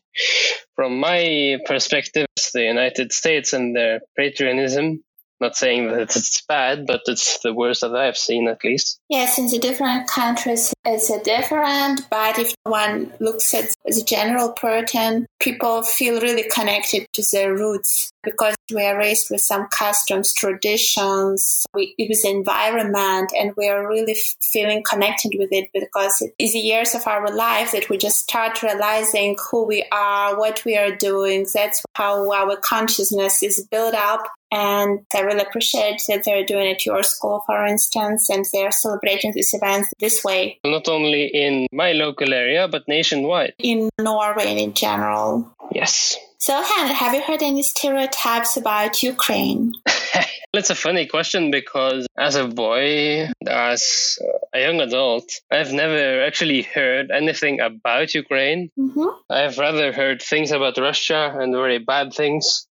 from 0.76 1.00
my 1.00 1.58
perspective 1.66 2.26
is 2.38 2.52
the 2.52 2.64
United 2.64 3.14
States 3.14 3.54
and 3.54 3.76
their 3.76 4.02
patriotism 4.18 5.04
not 5.42 5.56
saying 5.56 5.88
that 5.88 6.16
it's 6.16 6.42
bad, 6.48 6.86
but 6.88 7.02
it's 7.08 7.40
the 7.44 7.54
worst 7.54 7.82
that 7.82 7.94
I've 7.94 8.18
seen 8.18 8.48
at 8.48 8.64
least. 8.64 9.00
Yes, 9.10 9.38
in 9.38 9.48
the 9.48 9.60
different 9.60 10.08
countries 10.08 10.74
it's 10.86 11.10
a 11.10 11.22
different, 11.24 12.08
but 12.10 12.38
if 12.38 12.54
one 12.64 13.12
looks 13.20 13.54
at 13.54 13.74
the 13.86 14.04
general 14.06 14.54
pattern, 14.54 15.26
people 15.40 15.82
feel 15.84 16.22
really 16.22 16.48
connected 16.50 17.08
to 17.14 17.24
their 17.32 17.54
roots 17.54 18.12
because 18.24 18.56
we 18.74 18.84
are 18.84 18.98
raised 18.98 19.28
with 19.30 19.42
some 19.42 19.68
customs, 19.68 20.34
traditions, 20.34 21.66
we, 21.74 21.96
with 21.98 22.22
the 22.22 22.30
environment, 22.30 23.32
and 23.38 23.52
we 23.58 23.68
are 23.68 23.88
really 23.88 24.16
feeling 24.42 24.84
connected 24.88 25.34
with 25.38 25.50
it 25.52 25.70
because 25.74 26.22
it 26.22 26.34
is 26.40 26.54
the 26.54 26.60
years 26.60 26.96
of 26.96 27.06
our 27.08 27.34
life 27.36 27.72
that 27.72 27.90
we 27.90 27.98
just 27.98 28.20
start 28.20 28.62
realizing 28.64 29.36
who 29.52 29.66
we 29.66 29.86
are, 29.92 30.38
what 30.38 30.64
we 30.66 30.78
are 30.78 30.96
doing. 30.96 31.46
That's 31.54 31.84
how 31.96 32.32
our 32.32 32.58
consciousness 32.58 33.44
is 33.44 33.68
built 33.70 33.96
up 33.96 34.28
and 34.52 35.00
I 35.14 35.20
really 35.22 35.42
appreciate 35.42 36.02
that 36.08 36.24
they're 36.24 36.46
doing 36.46 36.68
it 36.68 36.76
at 36.76 36.86
your 36.86 37.04
school, 37.04 37.44
for 37.46 37.66
instance, 37.66 38.30
and 38.30 38.46
they're 38.54 38.72
celebrating 38.72 39.34
these 39.34 39.54
events 39.54 39.92
this 40.00 40.24
way. 40.24 40.60
Not 40.76 40.90
only 40.90 41.28
in 41.28 41.68
my 41.72 41.94
local 41.94 42.34
area, 42.34 42.68
but 42.68 42.84
nationwide. 42.90 43.54
In 43.60 43.90
Norway 43.98 44.62
in 44.62 44.74
general. 44.74 45.56
Yes. 45.72 46.18
So, 46.38 46.62
Henry, 46.62 46.94
have 46.94 47.14
you 47.14 47.22
heard 47.22 47.42
any 47.42 47.64
stereotypes 47.64 48.58
about 48.58 49.02
Ukraine? 49.02 49.74
That's 50.54 50.70
a 50.70 50.76
funny 50.76 51.06
question 51.08 51.50
because 51.50 52.08
as 52.18 52.36
a 52.36 52.46
boy, 52.50 53.30
as 53.48 54.20
a 54.54 54.60
young 54.66 54.82
adult, 54.82 55.28
I've 55.50 55.72
never 55.72 56.26
actually 56.26 56.64
heard 56.64 57.10
anything 57.10 57.62
about 57.62 58.14
Ukraine. 58.14 58.70
Mm-hmm. 58.78 59.10
I've 59.30 59.58
rather 59.58 59.94
heard 59.94 60.22
things 60.22 60.52
about 60.52 60.78
Russia 60.78 61.34
and 61.40 61.54
very 61.54 61.80
bad 61.80 62.14
things. 62.14 62.68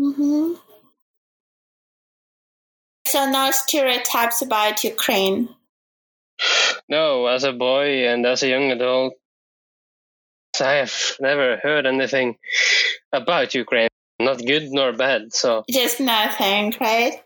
Mm-hmm. 0.00 0.54
So 3.08 3.30
no 3.30 3.50
stereotypes 3.50 4.42
about 4.42 4.84
Ukraine. 4.84 5.48
No, 6.88 7.26
as 7.26 7.44
a 7.44 7.52
boy 7.52 8.08
and 8.08 8.24
as 8.26 8.42
a 8.42 8.48
young 8.48 8.70
adult, 8.70 9.14
I 10.60 10.74
have 10.74 11.16
never 11.20 11.56
heard 11.56 11.86
anything 11.86 12.36
about 13.12 13.54
Ukraine. 13.54 13.88
Not 14.20 14.44
good 14.44 14.68
nor 14.70 14.92
bad, 14.92 15.32
so. 15.32 15.64
Just 15.70 16.00
nothing, 16.00 16.74
right? 16.80 17.20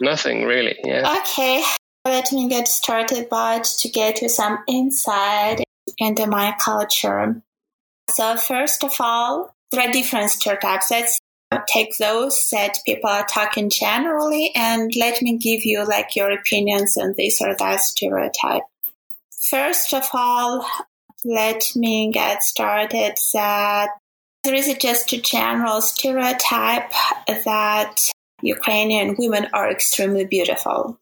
Nothing, 0.00 0.44
really, 0.44 0.76
yeah. 0.84 1.16
Okay, 1.20 1.62
let 2.04 2.30
me 2.32 2.48
get 2.48 2.68
started, 2.68 3.28
but 3.30 3.64
to 3.78 3.88
get 3.88 4.20
you 4.20 4.28
some 4.28 4.58
insight 4.68 5.64
into 5.96 6.26
my 6.26 6.54
culture. 6.60 7.42
So, 8.10 8.36
first 8.36 8.84
of 8.84 8.94
all, 9.00 9.54
there 9.72 9.88
are 9.88 9.92
different 9.92 10.30
stereotypes. 10.30 10.90
Let's 10.90 11.18
Uh, 11.54 11.60
take 11.68 11.96
those 11.98 12.48
that 12.50 12.78
people 12.84 13.08
are 13.08 13.26
talking 13.26 13.70
generally 13.70 14.50
and 14.54 14.92
let 14.96 15.22
me 15.22 15.36
give 15.36 15.64
you 15.64 15.84
like 15.84 16.16
your 16.16 16.30
opinions 16.30 16.96
on 16.96 17.14
this 17.16 17.40
or 17.40 17.54
that 17.56 17.80
stereotype. 17.80 18.62
First 19.50 19.92
of 19.94 20.08
all, 20.12 20.66
let 21.24 21.72
me 21.76 22.10
get 22.10 22.42
started 22.42 23.18
that 23.32 23.90
there 24.42 24.54
is 24.54 24.74
just 24.78 25.12
a 25.12 25.20
general 25.20 25.80
stereotype 25.80 26.90
that 27.26 27.96
Ukrainian 28.42 29.16
women 29.18 29.48
are 29.52 29.70
extremely 29.70 30.26
beautiful. 30.26 30.98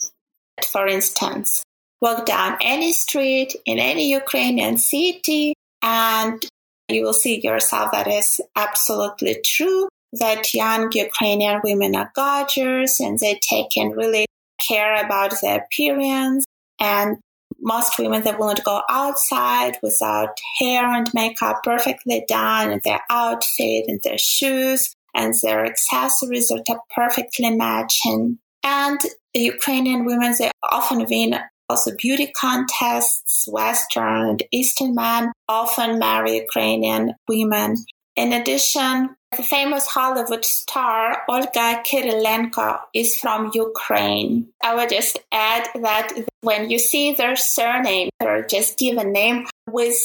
For 0.68 0.86
instance, 0.86 1.62
walk 2.00 2.26
down 2.26 2.58
any 2.60 2.92
street 2.92 3.56
in 3.64 3.78
any 3.78 4.10
Ukrainian 4.10 4.76
city 4.78 5.54
and 5.82 6.44
you 6.88 7.02
will 7.02 7.14
see 7.14 7.40
yourself 7.40 7.92
that 7.92 8.06
is 8.06 8.40
absolutely 8.54 9.40
true 9.44 9.88
that 10.12 10.52
young 10.52 10.90
Ukrainian 10.92 11.60
women 11.64 11.96
are 11.96 12.12
gorgeous 12.14 13.00
and 13.00 13.18
they 13.18 13.40
take 13.48 13.76
and 13.76 13.96
really 13.96 14.26
care 14.66 15.04
about 15.04 15.34
their 15.40 15.64
appearance. 15.64 16.44
And 16.78 17.18
most 17.60 17.98
women 17.98 18.22
that 18.24 18.38
won't 18.38 18.64
go 18.64 18.82
outside 18.90 19.78
without 19.82 20.36
hair 20.58 20.84
and 20.84 21.08
makeup 21.14 21.62
perfectly 21.62 22.24
done, 22.28 22.72
and 22.72 22.82
their 22.84 23.00
outfit 23.08 23.84
and 23.86 24.00
their 24.02 24.18
shoes 24.18 24.94
and 25.14 25.34
their 25.42 25.64
accessories 25.64 26.50
are 26.50 26.78
perfectly 26.94 27.50
matching. 27.50 28.38
And 28.64 29.00
Ukrainian 29.34 30.04
women, 30.04 30.34
they 30.38 30.50
often 30.70 31.06
win 31.08 31.36
also 31.68 31.92
beauty 31.96 32.32
contests. 32.38 33.46
Western 33.48 34.28
and 34.28 34.42
Eastern 34.50 34.94
men 34.94 35.32
often 35.48 35.98
marry 35.98 36.36
Ukrainian 36.36 37.14
women. 37.28 37.76
In 38.14 38.32
addition, 38.32 39.16
the 39.36 39.42
famous 39.42 39.86
Hollywood 39.86 40.44
star 40.44 41.22
Olga 41.28 41.82
Kurylenko 41.86 42.80
is 42.94 43.16
from 43.16 43.50
Ukraine. 43.54 44.48
I 44.62 44.74
would 44.74 44.90
just 44.90 45.18
add 45.32 45.68
that 45.74 46.12
when 46.42 46.68
you 46.68 46.78
see 46.78 47.14
their 47.14 47.36
surname 47.36 48.10
or 48.20 48.42
just 48.42 48.78
given 48.78 49.12
name 49.12 49.46
with 49.66 49.96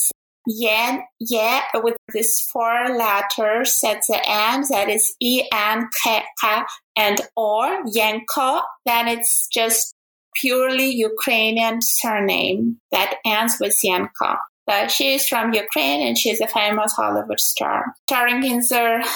Yen, 0.47 1.03
yeah, 1.19 1.63
with 1.73 1.97
these 2.13 2.39
four 2.39 2.87
letters 2.95 3.83
at 3.85 4.01
the 4.07 4.21
end, 4.25 4.63
that 4.69 4.87
is 4.87 5.13
E 5.19 5.43
N 5.51 5.89
K 6.01 6.23
K 6.41 6.61
and 6.95 7.19
or 7.35 7.83
Yenko, 7.83 8.61
then 8.85 9.09
it's 9.09 9.49
just 9.49 9.93
purely 10.35 10.89
Ukrainian 10.91 11.81
surname 11.81 12.77
that 12.91 13.15
ends 13.25 13.57
with 13.59 13.77
Yenko. 13.83 14.37
She 14.89 15.13
is 15.15 15.27
from 15.27 15.53
Ukraine 15.53 16.07
and 16.07 16.17
she's 16.17 16.41
a 16.41 16.47
famous 16.47 16.93
Hollywood 16.93 17.39
star. 17.39 17.93
Starring 18.07 18.43
in 18.43 18.59
the 18.59 19.07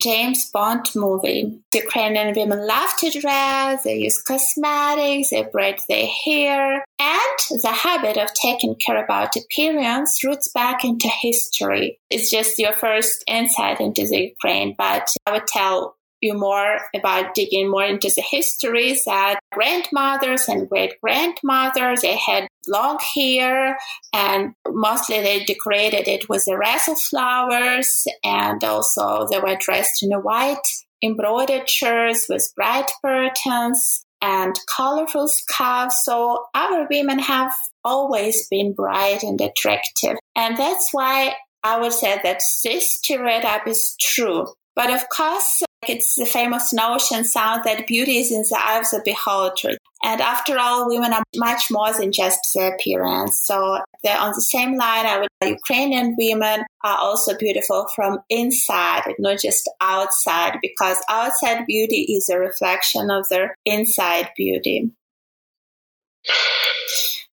James 0.00 0.50
Bond 0.50 0.86
movie. 0.96 1.60
Ukrainian 1.74 2.34
women 2.34 2.66
love 2.66 2.96
to 3.00 3.10
dress, 3.10 3.82
they 3.82 3.98
use 3.98 4.22
cosmetics, 4.22 5.30
they 5.30 5.42
braid 5.52 5.78
their 5.88 6.06
hair, 6.06 6.84
and 6.98 7.38
the 7.62 7.72
habit 7.72 8.16
of 8.16 8.32
taking 8.32 8.74
care 8.76 9.02
about 9.04 9.36
appearance 9.36 10.24
roots 10.24 10.50
back 10.52 10.84
into 10.84 11.08
history. 11.08 11.98
It's 12.08 12.30
just 12.30 12.58
your 12.58 12.72
first 12.72 13.22
insight 13.26 13.80
into 13.80 14.06
the 14.06 14.30
Ukraine, 14.30 14.74
but 14.76 15.14
I 15.26 15.32
would 15.32 15.46
tell 15.46 15.96
you 16.20 16.34
more 16.34 16.78
about 16.94 17.34
digging 17.34 17.70
more 17.70 17.84
into 17.84 18.10
the 18.14 18.22
histories 18.22 19.04
that 19.04 19.40
grandmothers 19.52 20.48
and 20.48 20.68
great 20.68 21.00
grandmothers 21.00 22.02
they 22.02 22.16
had 22.16 22.46
long 22.68 22.98
hair 23.14 23.78
and 24.12 24.54
mostly 24.68 25.20
they 25.20 25.44
decorated 25.44 26.06
it 26.08 26.28
with 26.28 26.44
a 26.48 26.56
wreath 26.56 26.88
of 26.88 26.98
flowers 26.98 28.06
and 28.22 28.62
also 28.64 29.26
they 29.30 29.40
were 29.40 29.56
dressed 29.58 30.02
in 30.02 30.12
a 30.12 30.20
white 30.20 30.66
embroidered 31.02 31.68
shirts 31.68 32.28
with 32.28 32.52
bright 32.56 32.90
curtains 33.02 34.04
and 34.22 34.54
colorful 34.68 35.28
scarves. 35.28 35.96
So 36.04 36.44
our 36.54 36.86
women 36.90 37.18
have 37.18 37.52
always 37.84 38.46
been 38.48 38.74
bright 38.74 39.22
and 39.22 39.40
attractive. 39.40 40.16
And 40.36 40.56
that's 40.56 40.88
why 40.92 41.34
i 41.62 41.78
would 41.78 41.92
say 41.92 42.18
that 42.22 42.40
this 42.64 42.94
stereotype 42.96 43.66
is 43.66 43.96
true. 44.00 44.46
But 44.74 44.90
of 44.90 45.08
course 45.08 45.62
it's 45.88 46.14
the 46.14 46.26
famous 46.26 46.72
notion 46.72 47.24
sound 47.24 47.64
that 47.64 47.86
beauty 47.86 48.18
is 48.18 48.30
in 48.30 48.42
the 48.42 48.58
eye 48.58 48.78
of 48.78 48.84
the 48.90 49.00
beholder. 49.04 49.76
And 50.02 50.20
after 50.20 50.58
all, 50.58 50.88
women 50.88 51.12
are 51.12 51.22
much 51.36 51.70
more 51.70 51.92
than 51.92 52.12
just 52.12 52.40
their 52.54 52.74
appearance. 52.74 53.40
So 53.42 53.80
they're 54.02 54.18
on 54.18 54.32
the 54.34 54.40
same 54.40 54.76
line. 54.76 55.06
I 55.06 55.20
would 55.20 55.28
Ukrainian 55.42 56.16
women 56.18 56.64
are 56.84 56.98
also 56.98 57.36
beautiful 57.36 57.86
from 57.94 58.20
inside, 58.28 59.14
not 59.18 59.40
just 59.40 59.68
outside, 59.80 60.58
because 60.62 60.98
outside 61.08 61.66
beauty 61.66 62.02
is 62.14 62.28
a 62.28 62.38
reflection 62.38 63.10
of 63.10 63.28
their 63.28 63.56
inside 63.64 64.30
beauty. 64.36 64.90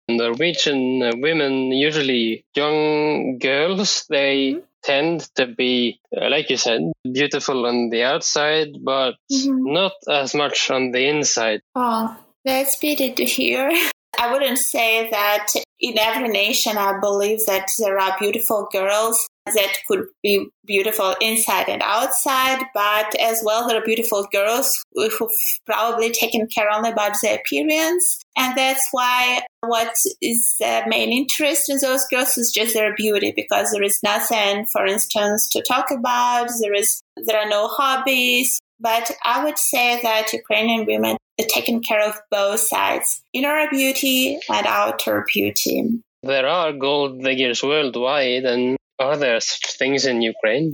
Norwegian 0.08 1.20
women, 1.20 1.70
usually 1.72 2.44
young 2.54 3.38
girls, 3.38 4.04
they 4.08 4.54
mm-hmm 4.54 4.71
tend 4.82 5.28
to 5.36 5.46
be, 5.46 6.00
uh, 6.16 6.28
like 6.28 6.50
you 6.50 6.56
said, 6.56 6.80
beautiful 7.10 7.66
on 7.66 7.90
the 7.90 8.02
outside, 8.02 8.76
but 8.82 9.14
mm-hmm. 9.30 9.72
not 9.72 9.92
as 10.08 10.34
much 10.34 10.70
on 10.70 10.92
the 10.92 11.08
inside. 11.08 11.60
Oh, 11.74 12.16
that's 12.44 12.76
pity 12.76 13.12
to 13.12 13.24
hear. 13.24 13.70
I 14.18 14.30
wouldn't 14.30 14.58
say 14.58 15.08
that 15.10 15.48
in 15.80 15.98
every 15.98 16.28
nation, 16.28 16.76
I 16.76 16.98
believe 17.00 17.46
that 17.46 17.70
there 17.78 17.98
are 17.98 18.16
beautiful 18.18 18.68
girls 18.70 19.26
that 19.46 19.72
could 19.88 20.06
be 20.22 20.48
beautiful 20.64 21.14
inside 21.20 21.68
and 21.68 21.82
outside, 21.84 22.64
but 22.74 23.14
as 23.20 23.42
well, 23.44 23.66
there 23.66 23.76
are 23.76 23.84
beautiful 23.84 24.26
girls 24.32 24.84
who've 24.94 25.18
probably 25.66 26.10
taken 26.10 26.46
care 26.46 26.70
only 26.70 26.90
about 26.90 27.16
their 27.22 27.36
appearance. 27.38 28.20
And 28.36 28.56
that's 28.56 28.86
why 28.92 29.42
what 29.60 29.94
is 30.20 30.54
the 30.60 30.82
main 30.86 31.10
interest 31.10 31.68
in 31.68 31.78
those 31.80 32.04
girls 32.10 32.38
is 32.38 32.52
just 32.52 32.74
their 32.74 32.94
beauty 32.94 33.32
because 33.34 33.72
there 33.72 33.82
is 33.82 33.98
nothing, 34.02 34.66
for 34.72 34.86
instance, 34.86 35.48
to 35.50 35.62
talk 35.62 35.90
about. 35.90 36.48
There 36.60 36.74
is, 36.74 37.02
there 37.16 37.38
are 37.38 37.48
no 37.48 37.68
hobbies. 37.68 38.60
but 38.80 39.10
I 39.24 39.44
would 39.44 39.58
say 39.58 40.00
that 40.02 40.32
Ukrainian 40.32 40.86
women 40.86 41.16
are 41.40 41.46
taking 41.48 41.82
care 41.82 42.02
of 42.02 42.20
both 42.30 42.60
sides 42.60 43.22
inner 43.32 43.68
beauty 43.70 44.38
and 44.48 44.66
outer 44.66 45.24
beauty. 45.32 46.02
There 46.22 46.46
are 46.46 46.72
gold 46.72 47.22
diggers 47.22 47.62
worldwide, 47.62 48.44
and 48.44 48.76
are 49.02 49.16
there 49.16 49.40
such 49.40 49.76
things 49.76 50.06
in 50.06 50.22
Ukraine? 50.22 50.72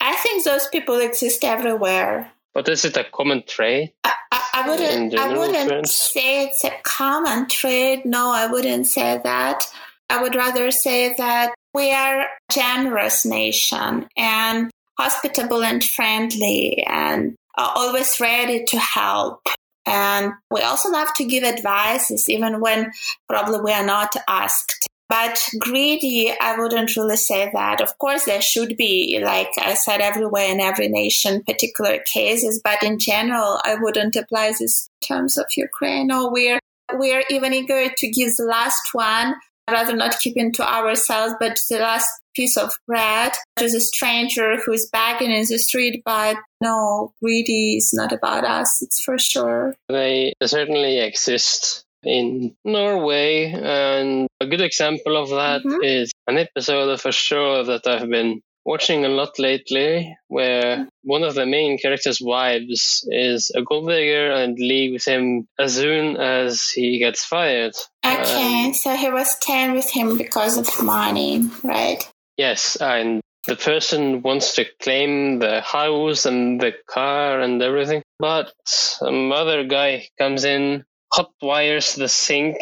I 0.00 0.14
think 0.16 0.44
those 0.44 0.66
people 0.68 0.98
exist 1.00 1.44
everywhere. 1.44 2.32
But 2.54 2.68
is 2.68 2.84
it 2.84 2.96
a 2.96 3.04
common 3.04 3.42
trait? 3.46 3.94
I, 4.04 4.14
I, 4.32 4.40
I 4.54 4.68
wouldn't. 4.68 5.14
I 5.18 5.36
wouldn't 5.36 5.88
say 5.88 6.44
it's 6.44 6.64
a 6.64 6.72
common 6.82 7.48
trait. 7.48 8.06
No, 8.06 8.30
I 8.30 8.46
wouldn't 8.46 8.86
say 8.86 9.20
that. 9.22 9.64
I 10.08 10.22
would 10.22 10.34
rather 10.34 10.70
say 10.70 11.14
that 11.18 11.54
we 11.74 11.92
are 11.92 12.22
a 12.22 12.28
generous 12.50 13.26
nation 13.26 14.08
and 14.16 14.70
hospitable 14.98 15.62
and 15.62 15.84
friendly 15.84 16.82
and 16.86 17.34
always 17.56 18.18
ready 18.20 18.64
to 18.64 18.78
help. 18.78 19.40
And 19.84 20.32
we 20.50 20.62
also 20.62 20.90
love 20.90 21.12
to 21.14 21.24
give 21.24 21.44
advices, 21.44 22.28
even 22.28 22.60
when 22.60 22.92
probably 23.28 23.60
we 23.60 23.72
are 23.72 23.84
not 23.84 24.16
asked. 24.26 24.88
But 25.08 25.40
greedy, 25.60 26.34
I 26.40 26.58
wouldn't 26.58 26.96
really 26.96 27.16
say 27.16 27.50
that. 27.52 27.80
Of 27.80 27.96
course, 27.98 28.24
there 28.24 28.42
should 28.42 28.76
be, 28.76 29.20
like 29.22 29.50
I 29.58 29.74
said, 29.74 30.00
everywhere 30.00 30.50
in 30.50 30.60
every 30.60 30.88
nation, 30.88 31.44
particular 31.44 31.98
cases. 31.98 32.60
But 32.62 32.82
in 32.82 32.98
general, 32.98 33.60
I 33.64 33.76
wouldn't 33.76 34.16
apply 34.16 34.52
this 34.58 34.88
in 35.02 35.06
terms 35.06 35.36
of 35.36 35.46
Ukraine. 35.56 36.10
Or 36.10 36.32
we're 36.32 36.58
we're 36.92 37.24
even 37.30 37.52
eager 37.52 37.88
to 37.96 38.10
give 38.10 38.36
the 38.36 38.44
last 38.44 38.90
one 38.92 39.34
rather 39.70 39.96
not 39.96 40.18
keeping 40.20 40.52
to 40.52 40.68
ourselves, 40.68 41.34
but 41.40 41.58
the 41.68 41.78
last 41.78 42.08
piece 42.34 42.56
of 42.56 42.74
bread 42.86 43.32
to 43.56 43.64
a 43.64 43.80
stranger 43.80 44.58
who 44.60 44.72
is 44.72 44.88
begging 44.92 45.32
in 45.32 45.44
the 45.48 45.58
street. 45.58 46.02
But 46.04 46.36
no, 46.60 47.12
greedy 47.22 47.76
is 47.76 47.92
not 47.92 48.12
about 48.12 48.44
us, 48.44 48.80
it's 48.82 49.00
for 49.00 49.18
sure. 49.18 49.74
They 49.88 50.34
certainly 50.42 50.98
exist 50.98 51.85
in 52.06 52.56
Norway. 52.64 53.52
And 53.52 54.28
a 54.40 54.46
good 54.46 54.60
example 54.60 55.16
of 55.16 55.30
that 55.30 55.62
mm-hmm. 55.62 55.82
is 55.82 56.12
an 56.26 56.38
episode 56.38 56.88
of 56.88 57.04
a 57.04 57.12
show 57.12 57.64
that 57.64 57.86
I've 57.86 58.08
been 58.08 58.40
watching 58.66 59.04
a 59.04 59.08
lot 59.08 59.38
lately 59.38 60.16
where 60.26 60.88
one 61.04 61.22
of 61.22 61.34
the 61.34 61.46
main 61.46 61.78
character's 61.78 62.20
wives 62.20 63.06
is 63.10 63.50
a 63.54 63.62
gold 63.62 63.88
digger 63.88 64.32
and 64.32 64.58
leaves 64.58 65.04
him 65.06 65.46
as 65.58 65.76
soon 65.76 66.16
as 66.16 66.68
he 66.74 66.98
gets 66.98 67.24
fired. 67.24 67.74
Okay, 68.04 68.66
um, 68.66 68.74
so 68.74 68.96
he 68.96 69.08
was 69.08 69.30
staying 69.30 69.72
with 69.72 69.88
him 69.88 70.18
because 70.18 70.58
of 70.58 70.84
money, 70.84 71.48
right? 71.62 72.02
Yes, 72.36 72.76
and 72.76 73.20
the 73.46 73.56
person 73.56 74.22
wants 74.22 74.56
to 74.56 74.64
claim 74.82 75.38
the 75.38 75.60
house 75.60 76.26
and 76.26 76.60
the 76.60 76.72
car 76.88 77.40
and 77.40 77.62
everything, 77.62 78.02
but 78.18 78.52
some 78.64 79.30
other 79.30 79.64
guy 79.64 80.08
comes 80.18 80.44
in, 80.44 80.84
hot 81.12 81.32
wires 81.42 81.94
the 81.94 82.08
sink, 82.08 82.56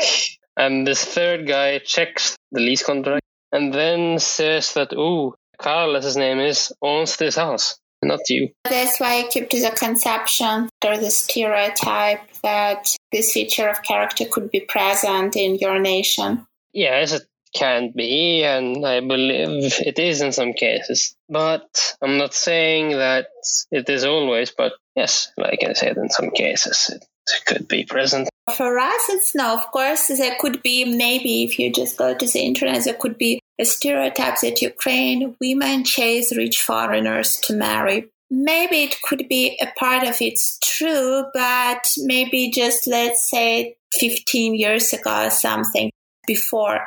and 0.57 0.87
this 0.87 1.05
third 1.05 1.47
guy 1.47 1.79
checks 1.79 2.37
the 2.53 2.61
lease 2.61 2.83
contract 2.83 3.25
and 3.53 3.73
then 3.73 4.19
says 4.19 4.75
that, 4.75 4.93
oh, 4.97 5.35
Carl, 5.59 5.97
as 5.97 6.05
his 6.05 6.17
name 6.17 6.41
is, 6.41 6.73
owns 6.83 7.17
this 7.17 7.37
house, 7.37 7.79
not 8.03 8.21
you. 8.29 8.51
That's 8.65 8.99
why 8.99 9.21
I 9.21 9.29
keep 9.29 9.49
to 9.51 9.61
the 9.61 9.71
conception 9.71 10.69
or 10.85 10.99
the 10.99 11.11
stereotype 11.11 12.33
that 12.43 12.97
this 13.13 13.33
feature 13.33 13.69
of 13.69 13.83
character 13.83 14.25
could 14.31 14.51
be 14.51 14.61
present 14.61 15.37
in 15.37 15.57
your 15.57 15.79
nation. 15.79 16.47
Yes, 16.73 17.13
it 17.13 17.23
can 17.55 17.93
be, 17.95 18.43
and 18.43 18.85
I 18.85 18.99
believe 18.99 19.73
it 19.87 19.99
is 20.01 20.21
in 20.21 20.33
some 20.33 20.53
cases. 20.55 21.15
But 21.29 21.95
I'm 22.03 22.19
not 22.19 22.35
saying 22.35 22.91
that 22.91 23.29
it 23.71 23.89
is 23.89 24.05
always, 24.05 24.51
but 24.51 24.73
yes, 24.97 25.31
like 25.39 25.61
I 25.65 25.75
said, 25.75 25.97
in 25.97 26.11
some 26.11 26.33
cases 26.33 26.91
it 26.93 27.05
could 27.47 27.69
be 27.69 27.85
present. 27.85 28.29
For 28.57 28.79
us, 28.79 29.09
it's 29.09 29.35
no. 29.35 29.55
Of 29.55 29.71
course, 29.71 30.09
there 30.09 30.37
could 30.39 30.63
be 30.63 30.85
maybe 30.85 31.45
if 31.45 31.59
you 31.59 31.73
just 31.73 31.97
go 31.97 32.15
to 32.15 32.27
the 32.27 32.41
internet, 32.41 32.85
there 32.85 32.95
could 32.95 33.17
be 33.17 33.41
stereotypes 33.63 34.43
that 34.43 34.61
Ukraine 34.61 35.35
women 35.41 35.85
chase 35.85 36.37
rich 36.37 36.61
foreigners 36.61 37.39
to 37.45 37.55
marry. 37.55 38.11
Maybe 38.31 38.83
it 38.83 38.97
could 39.03 39.27
be 39.29 39.59
a 39.63 39.67
part 39.79 40.07
of 40.07 40.17
it's 40.21 40.59
true, 40.63 41.25
but 41.33 41.87
maybe 41.99 42.51
just 42.51 42.87
let's 42.87 43.31
say 43.31 43.77
15 43.99 44.55
years 44.57 44.93
ago 44.93 45.27
or 45.27 45.31
something 45.31 45.91
before. 46.27 46.81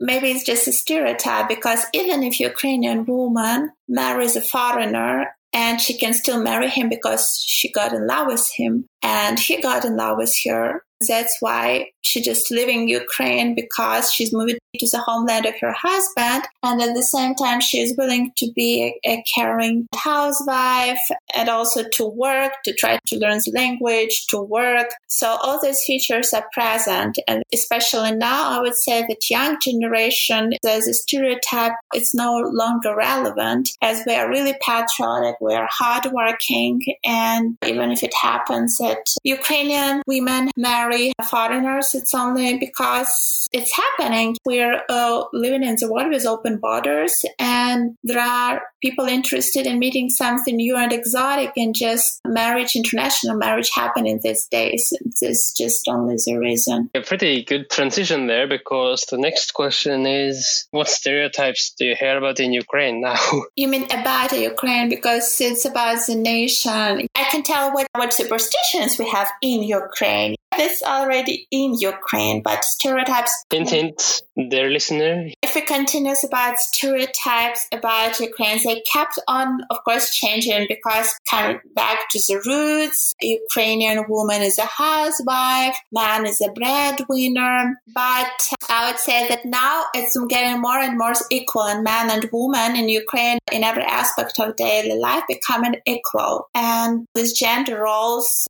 Maybe 0.00 0.30
it's 0.30 0.44
just 0.44 0.68
a 0.68 0.72
stereotype 0.72 1.48
because 1.48 1.84
even 1.92 2.22
if 2.22 2.40
Ukrainian 2.40 3.04
woman 3.04 3.72
marries 3.88 4.36
a 4.36 4.40
foreigner 4.40 5.34
and 5.52 5.80
she 5.80 5.96
can 5.96 6.14
still 6.14 6.42
marry 6.42 6.68
him 6.68 6.88
because 6.88 7.42
she 7.46 7.70
got 7.70 7.92
in 7.92 8.06
love 8.06 8.26
with 8.26 8.48
him. 8.56 8.86
And 9.02 9.38
he 9.38 9.60
got 9.60 9.84
in 9.84 9.96
love 9.96 10.18
with 10.18 10.34
her, 10.46 10.84
that's 11.08 11.36
why 11.40 11.90
she 12.02 12.20
just 12.20 12.50
leaving 12.50 12.88
Ukraine 12.88 13.54
because 13.54 14.12
she's 14.12 14.32
moving 14.32 14.58
to 14.78 14.86
the 14.90 14.98
homeland 14.98 15.46
of 15.46 15.54
her 15.60 15.72
husband. 15.72 16.44
And 16.62 16.80
at 16.82 16.94
the 16.94 17.02
same 17.02 17.34
time, 17.34 17.60
she 17.60 17.80
is 17.80 17.94
willing 17.96 18.32
to 18.38 18.50
be 18.52 18.98
a, 19.04 19.10
a 19.12 19.24
caring 19.34 19.86
housewife 19.94 21.00
and 21.34 21.48
also 21.48 21.84
to 21.94 22.06
work, 22.06 22.52
to 22.64 22.74
try 22.74 22.98
to 23.06 23.18
learn 23.18 23.38
the 23.44 23.52
language, 23.54 24.26
to 24.28 24.40
work. 24.40 24.90
So 25.08 25.36
all 25.42 25.60
these 25.60 25.80
features 25.86 26.32
are 26.32 26.46
present. 26.52 27.18
And 27.28 27.42
especially 27.52 28.12
now, 28.12 28.58
I 28.58 28.60
would 28.60 28.76
say 28.76 29.04
that 29.08 29.30
young 29.30 29.58
generation, 29.60 30.52
there's 30.62 30.88
a 30.88 30.94
stereotype. 30.94 31.72
It's 31.94 32.14
no 32.14 32.38
longer 32.52 32.94
relevant 32.96 33.70
as 33.80 34.02
we 34.06 34.14
are 34.14 34.28
really 34.28 34.54
patriotic. 34.60 35.36
We 35.40 35.54
are 35.54 35.68
hardworking. 35.70 36.82
And 37.04 37.56
even 37.64 37.90
if 37.90 38.02
it 38.02 38.14
happens 38.20 38.76
that 38.78 39.06
Ukrainian 39.24 40.02
women 40.06 40.50
marry 40.56 40.91
foreigners, 41.28 41.94
it's 41.94 42.14
only 42.14 42.58
because 42.58 43.48
it's 43.52 43.72
happening. 43.76 44.36
We're 44.44 44.82
uh, 44.88 45.24
living 45.32 45.62
in 45.62 45.76
the 45.78 45.90
world 45.90 46.10
with 46.10 46.26
open 46.26 46.58
borders, 46.58 47.24
and 47.38 47.96
there 48.02 48.20
are 48.20 48.62
people 48.80 49.06
interested 49.06 49.66
in 49.66 49.78
meeting 49.78 50.08
something 50.10 50.56
new 50.56 50.76
and 50.76 50.92
exotic, 50.92 51.52
and 51.56 51.74
just 51.74 52.20
marriage, 52.26 52.76
international 52.76 53.36
marriage, 53.36 53.70
happening 53.74 54.20
these 54.22 54.46
days. 54.46 54.92
It's 55.20 55.52
just 55.56 55.88
only 55.88 56.16
the 56.24 56.36
reason. 56.36 56.90
A 56.94 57.00
pretty 57.00 57.44
good 57.44 57.70
transition 57.70 58.26
there, 58.26 58.46
because 58.48 59.04
the 59.10 59.18
next 59.18 59.52
question 59.54 60.06
is, 60.06 60.66
what 60.70 60.88
stereotypes 60.88 61.74
do 61.78 61.86
you 61.86 61.96
hear 61.98 62.18
about 62.18 62.40
in 62.40 62.52
Ukraine 62.52 63.00
now? 63.00 63.16
You 63.56 63.68
mean 63.68 63.84
about 63.84 64.32
Ukraine 64.32 64.88
because 64.88 65.40
it's 65.40 65.64
about 65.64 66.06
the 66.06 66.14
nation. 66.14 67.06
I 67.14 67.24
can 67.30 67.42
tell 67.42 67.72
what 67.72 67.86
what 67.94 68.12
superstitions 68.14 68.98
we 68.98 69.08
have 69.10 69.28
in 69.42 69.62
Ukraine. 69.62 70.34
It's 70.58 70.82
already 70.82 71.46
in 71.50 71.74
Ukraine, 71.74 72.42
but 72.42 72.64
stereotypes. 72.64 73.44
Hint, 73.50 73.70
hint, 73.70 74.22
their 74.36 74.70
listener. 74.70 75.30
If 75.42 75.54
we 75.54 75.62
continue 75.62 76.14
about 76.24 76.58
stereotypes 76.58 77.66
about 77.72 78.20
Ukraine, 78.20 78.58
they 78.64 78.82
kept 78.92 79.18
on, 79.28 79.60
of 79.70 79.78
course, 79.84 80.14
changing 80.14 80.66
because 80.68 81.12
coming 81.30 81.60
back 81.74 82.08
to 82.10 82.18
the 82.18 82.42
roots, 82.46 83.12
Ukrainian 83.20 84.04
woman 84.08 84.42
is 84.42 84.58
a 84.58 84.66
housewife, 84.66 85.76
man 85.92 86.26
is 86.26 86.40
a 86.40 86.50
breadwinner. 86.52 87.80
But 87.94 88.36
I 88.68 88.90
would 88.90 88.98
say 88.98 89.28
that 89.28 89.44
now 89.44 89.84
it's 89.94 90.16
getting 90.28 90.60
more 90.60 90.78
and 90.78 90.98
more 90.98 91.12
equal, 91.30 91.62
and 91.62 91.84
man 91.84 92.10
and 92.10 92.28
woman 92.32 92.76
in 92.76 92.88
Ukraine, 92.88 93.38
in 93.50 93.64
every 93.64 93.84
aspect 93.84 94.38
of 94.38 94.56
daily 94.56 94.98
life, 94.98 95.24
becoming 95.28 95.76
equal. 95.86 96.48
And 96.54 97.06
these 97.14 97.32
gender 97.32 97.82
roles 97.82 98.48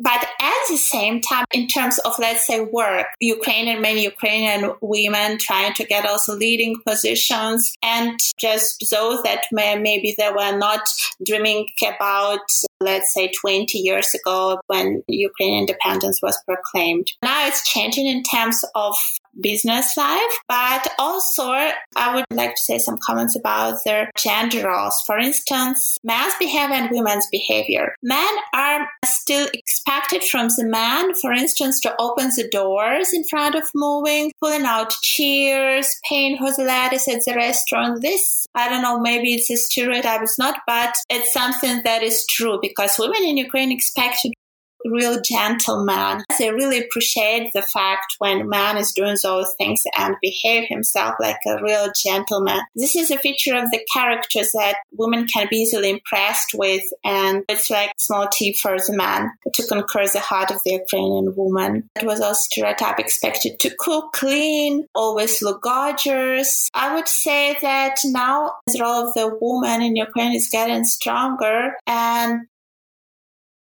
but 0.00 0.26
at 0.40 0.60
the 0.68 0.78
same 0.78 1.20
time, 1.20 1.44
in 1.52 1.66
terms 1.66 1.98
of, 2.00 2.14
let's 2.18 2.46
say, 2.46 2.60
work, 2.60 3.06
Ukrainian, 3.20 3.82
many 3.82 4.02
Ukrainian 4.04 4.72
women 4.80 5.36
trying 5.38 5.74
to 5.74 5.84
get 5.84 6.06
also 6.06 6.34
leading 6.34 6.80
positions 6.86 7.76
and 7.82 8.18
just 8.38 8.86
those 8.90 9.22
that 9.22 9.44
may, 9.52 9.78
maybe 9.78 10.14
they 10.16 10.30
were 10.30 10.56
not 10.56 10.80
dreaming 11.24 11.68
about, 11.86 12.40
let's 12.80 13.12
say, 13.12 13.30
20 13.40 13.78
years 13.78 14.14
ago 14.14 14.60
when 14.68 15.02
Ukrainian 15.06 15.60
independence 15.60 16.20
was 16.22 16.40
proclaimed. 16.46 17.12
Now 17.22 17.46
it's 17.46 17.68
changing 17.70 18.06
in 18.06 18.22
terms 18.22 18.64
of 18.74 18.94
business 19.42 19.96
life, 19.96 20.32
but 20.48 20.88
also 20.98 21.52
I 21.52 22.14
would 22.14 22.24
like 22.30 22.54
to 22.54 22.62
say 22.62 22.78
some 22.78 22.98
comments 22.98 23.36
about 23.36 23.78
their 23.84 24.10
gender 24.16 24.66
roles. 24.66 25.00
For 25.06 25.18
instance, 25.18 25.96
men's 26.04 26.34
behavior 26.38 26.76
and 26.76 26.90
women's 26.90 27.26
behavior. 27.30 27.94
Men 28.02 28.32
are 28.54 28.88
still 29.04 29.48
expected 29.52 30.24
from 30.24 30.48
the 30.56 30.64
man, 30.64 31.14
for 31.14 31.32
instance, 31.32 31.80
to 31.80 31.94
open 31.98 32.30
the 32.36 32.48
doors 32.50 33.12
in 33.12 33.24
front 33.24 33.54
of 33.54 33.64
moving, 33.74 34.32
pulling 34.40 34.64
out 34.64 34.90
chairs, 35.02 35.88
paying 36.08 36.38
for 36.38 36.50
the 36.56 36.64
ladies 36.64 37.08
at 37.08 37.22
the 37.24 37.34
restaurant. 37.34 38.02
This, 38.02 38.46
I 38.54 38.68
don't 38.68 38.82
know, 38.82 39.00
maybe 39.00 39.34
it's 39.34 39.50
a 39.50 39.56
stereotype, 39.56 40.22
it's 40.22 40.38
not, 40.38 40.60
but 40.66 40.94
it's 41.08 41.32
something 41.32 41.82
that 41.84 42.02
is 42.02 42.24
true 42.28 42.58
because 42.60 42.98
women 42.98 43.22
in 43.24 43.36
Ukraine 43.36 43.72
expect 43.72 44.18
real 44.84 45.20
gentleman. 45.20 46.24
They 46.38 46.50
really 46.50 46.78
appreciate 46.78 47.50
the 47.52 47.62
fact 47.62 48.16
when 48.18 48.48
man 48.48 48.76
is 48.76 48.92
doing 48.92 49.16
those 49.22 49.52
things 49.58 49.82
and 49.96 50.16
behave 50.20 50.68
himself 50.68 51.14
like 51.20 51.38
a 51.46 51.62
real 51.62 51.90
gentleman. 51.94 52.60
This 52.74 52.96
is 52.96 53.10
a 53.10 53.18
feature 53.18 53.56
of 53.56 53.70
the 53.70 53.84
characters 53.92 54.50
that 54.54 54.76
women 54.92 55.26
can 55.26 55.46
be 55.50 55.56
easily 55.56 55.90
impressed 55.90 56.54
with, 56.54 56.82
and 57.04 57.44
it's 57.48 57.70
like 57.70 57.92
small 57.98 58.28
tip 58.28 58.56
for 58.56 58.76
the 58.76 58.96
man 58.96 59.30
to 59.54 59.66
conquer 59.66 60.06
the 60.06 60.20
heart 60.20 60.50
of 60.50 60.60
the 60.64 60.72
Ukrainian 60.72 61.34
woman. 61.36 61.88
It 61.96 62.06
was 62.06 62.20
also 62.20 62.40
stereotype 62.40 62.98
expected 62.98 63.60
to 63.60 63.74
cook, 63.78 64.12
clean, 64.12 64.86
always 64.94 65.42
look 65.42 65.62
gorgeous. 65.62 66.68
I 66.74 66.94
would 66.94 67.08
say 67.08 67.56
that 67.60 67.96
now 68.04 68.54
the 68.66 68.80
role 68.80 69.08
of 69.08 69.14
the 69.14 69.36
woman 69.40 69.82
in 69.82 69.96
Ukraine 69.96 70.34
is 70.34 70.48
getting 70.50 70.84
stronger 70.84 71.74
and 71.86 72.46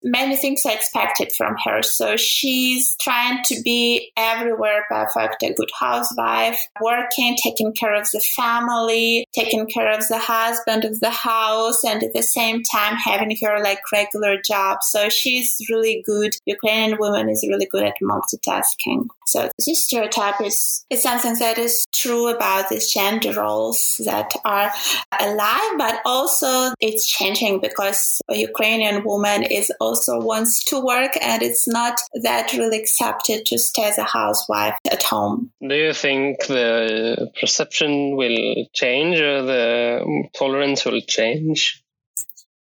many 0.04 0.36
things 0.36 0.66
are 0.66 0.74
expected 0.74 1.32
from 1.38 1.56
her. 1.64 1.82
So 1.82 2.18
she's 2.18 2.96
trying 3.02 3.44
to 3.46 3.62
be 3.62 4.12
everywhere 4.18 4.86
perfect, 4.90 5.44
a 5.44 5.54
good 5.54 5.70
housewife, 5.80 6.60
working, 6.82 7.38
taking 7.42 7.74
care 7.74 7.94
of 7.94 8.08
the 8.12 8.24
family, 8.36 9.26
taking 9.34 9.68
care 9.68 9.92
of 9.92 10.08
the 10.08 10.20
husband 10.20 10.86
of 10.86 11.00
the 11.00 11.10
house, 11.12 11.84
and 11.84 12.04
at 12.04 12.14
the 12.14 12.24
same 12.24 12.64
time 12.64 12.96
having 12.96 13.36
her 13.42 13.62
like 13.62 13.80
regular 13.92 14.38
job. 14.42 14.80
So 14.82 15.10
she's 15.10 15.56
really 15.70 16.04
good. 16.06 16.34
Ukrainian 16.46 16.98
woman 17.00 17.30
is 17.30 17.46
really 17.48 17.68
good 17.68 17.84
at 17.84 17.96
multitasking. 18.02 19.08
So 19.28 19.50
this 19.58 19.86
stereotype 19.86 20.42
is, 20.42 20.86
is 20.90 21.02
something 21.02 21.36
that 21.40 21.58
is 21.58 21.86
true 21.94 22.28
about 22.28 22.68
these 22.68 22.92
gender 22.92 23.34
roles 23.34 24.02
that 24.04 24.34
are 24.44 24.72
alive, 25.20 25.72
but 25.78 26.02
also 26.06 26.74
it's 26.82 27.10
changing 27.10 27.62
because 27.62 28.20
a 28.30 28.36
Ukrainian 28.36 29.06
woman 29.06 29.44
is 29.44 29.72
also 29.80 29.91
also 29.92 30.20
wants 30.22 30.64
to 30.66 30.80
work 30.80 31.18
and 31.22 31.42
it's 31.42 31.68
not 31.68 32.00
that 32.24 32.54
really 32.54 32.80
accepted 32.80 33.46
to 33.46 33.58
stay 33.58 33.84
as 33.90 33.98
a 33.98 34.04
housewife 34.04 34.78
at 34.90 35.04
home. 35.04 35.52
Do 35.60 35.76
you 35.76 35.94
think 35.94 36.48
the 36.48 37.30
perception 37.40 38.16
will 38.16 38.66
change 38.74 39.20
or 39.20 39.44
the 39.44 40.30
tolerance 40.34 40.86
will 40.86 41.02
change? 41.02 41.84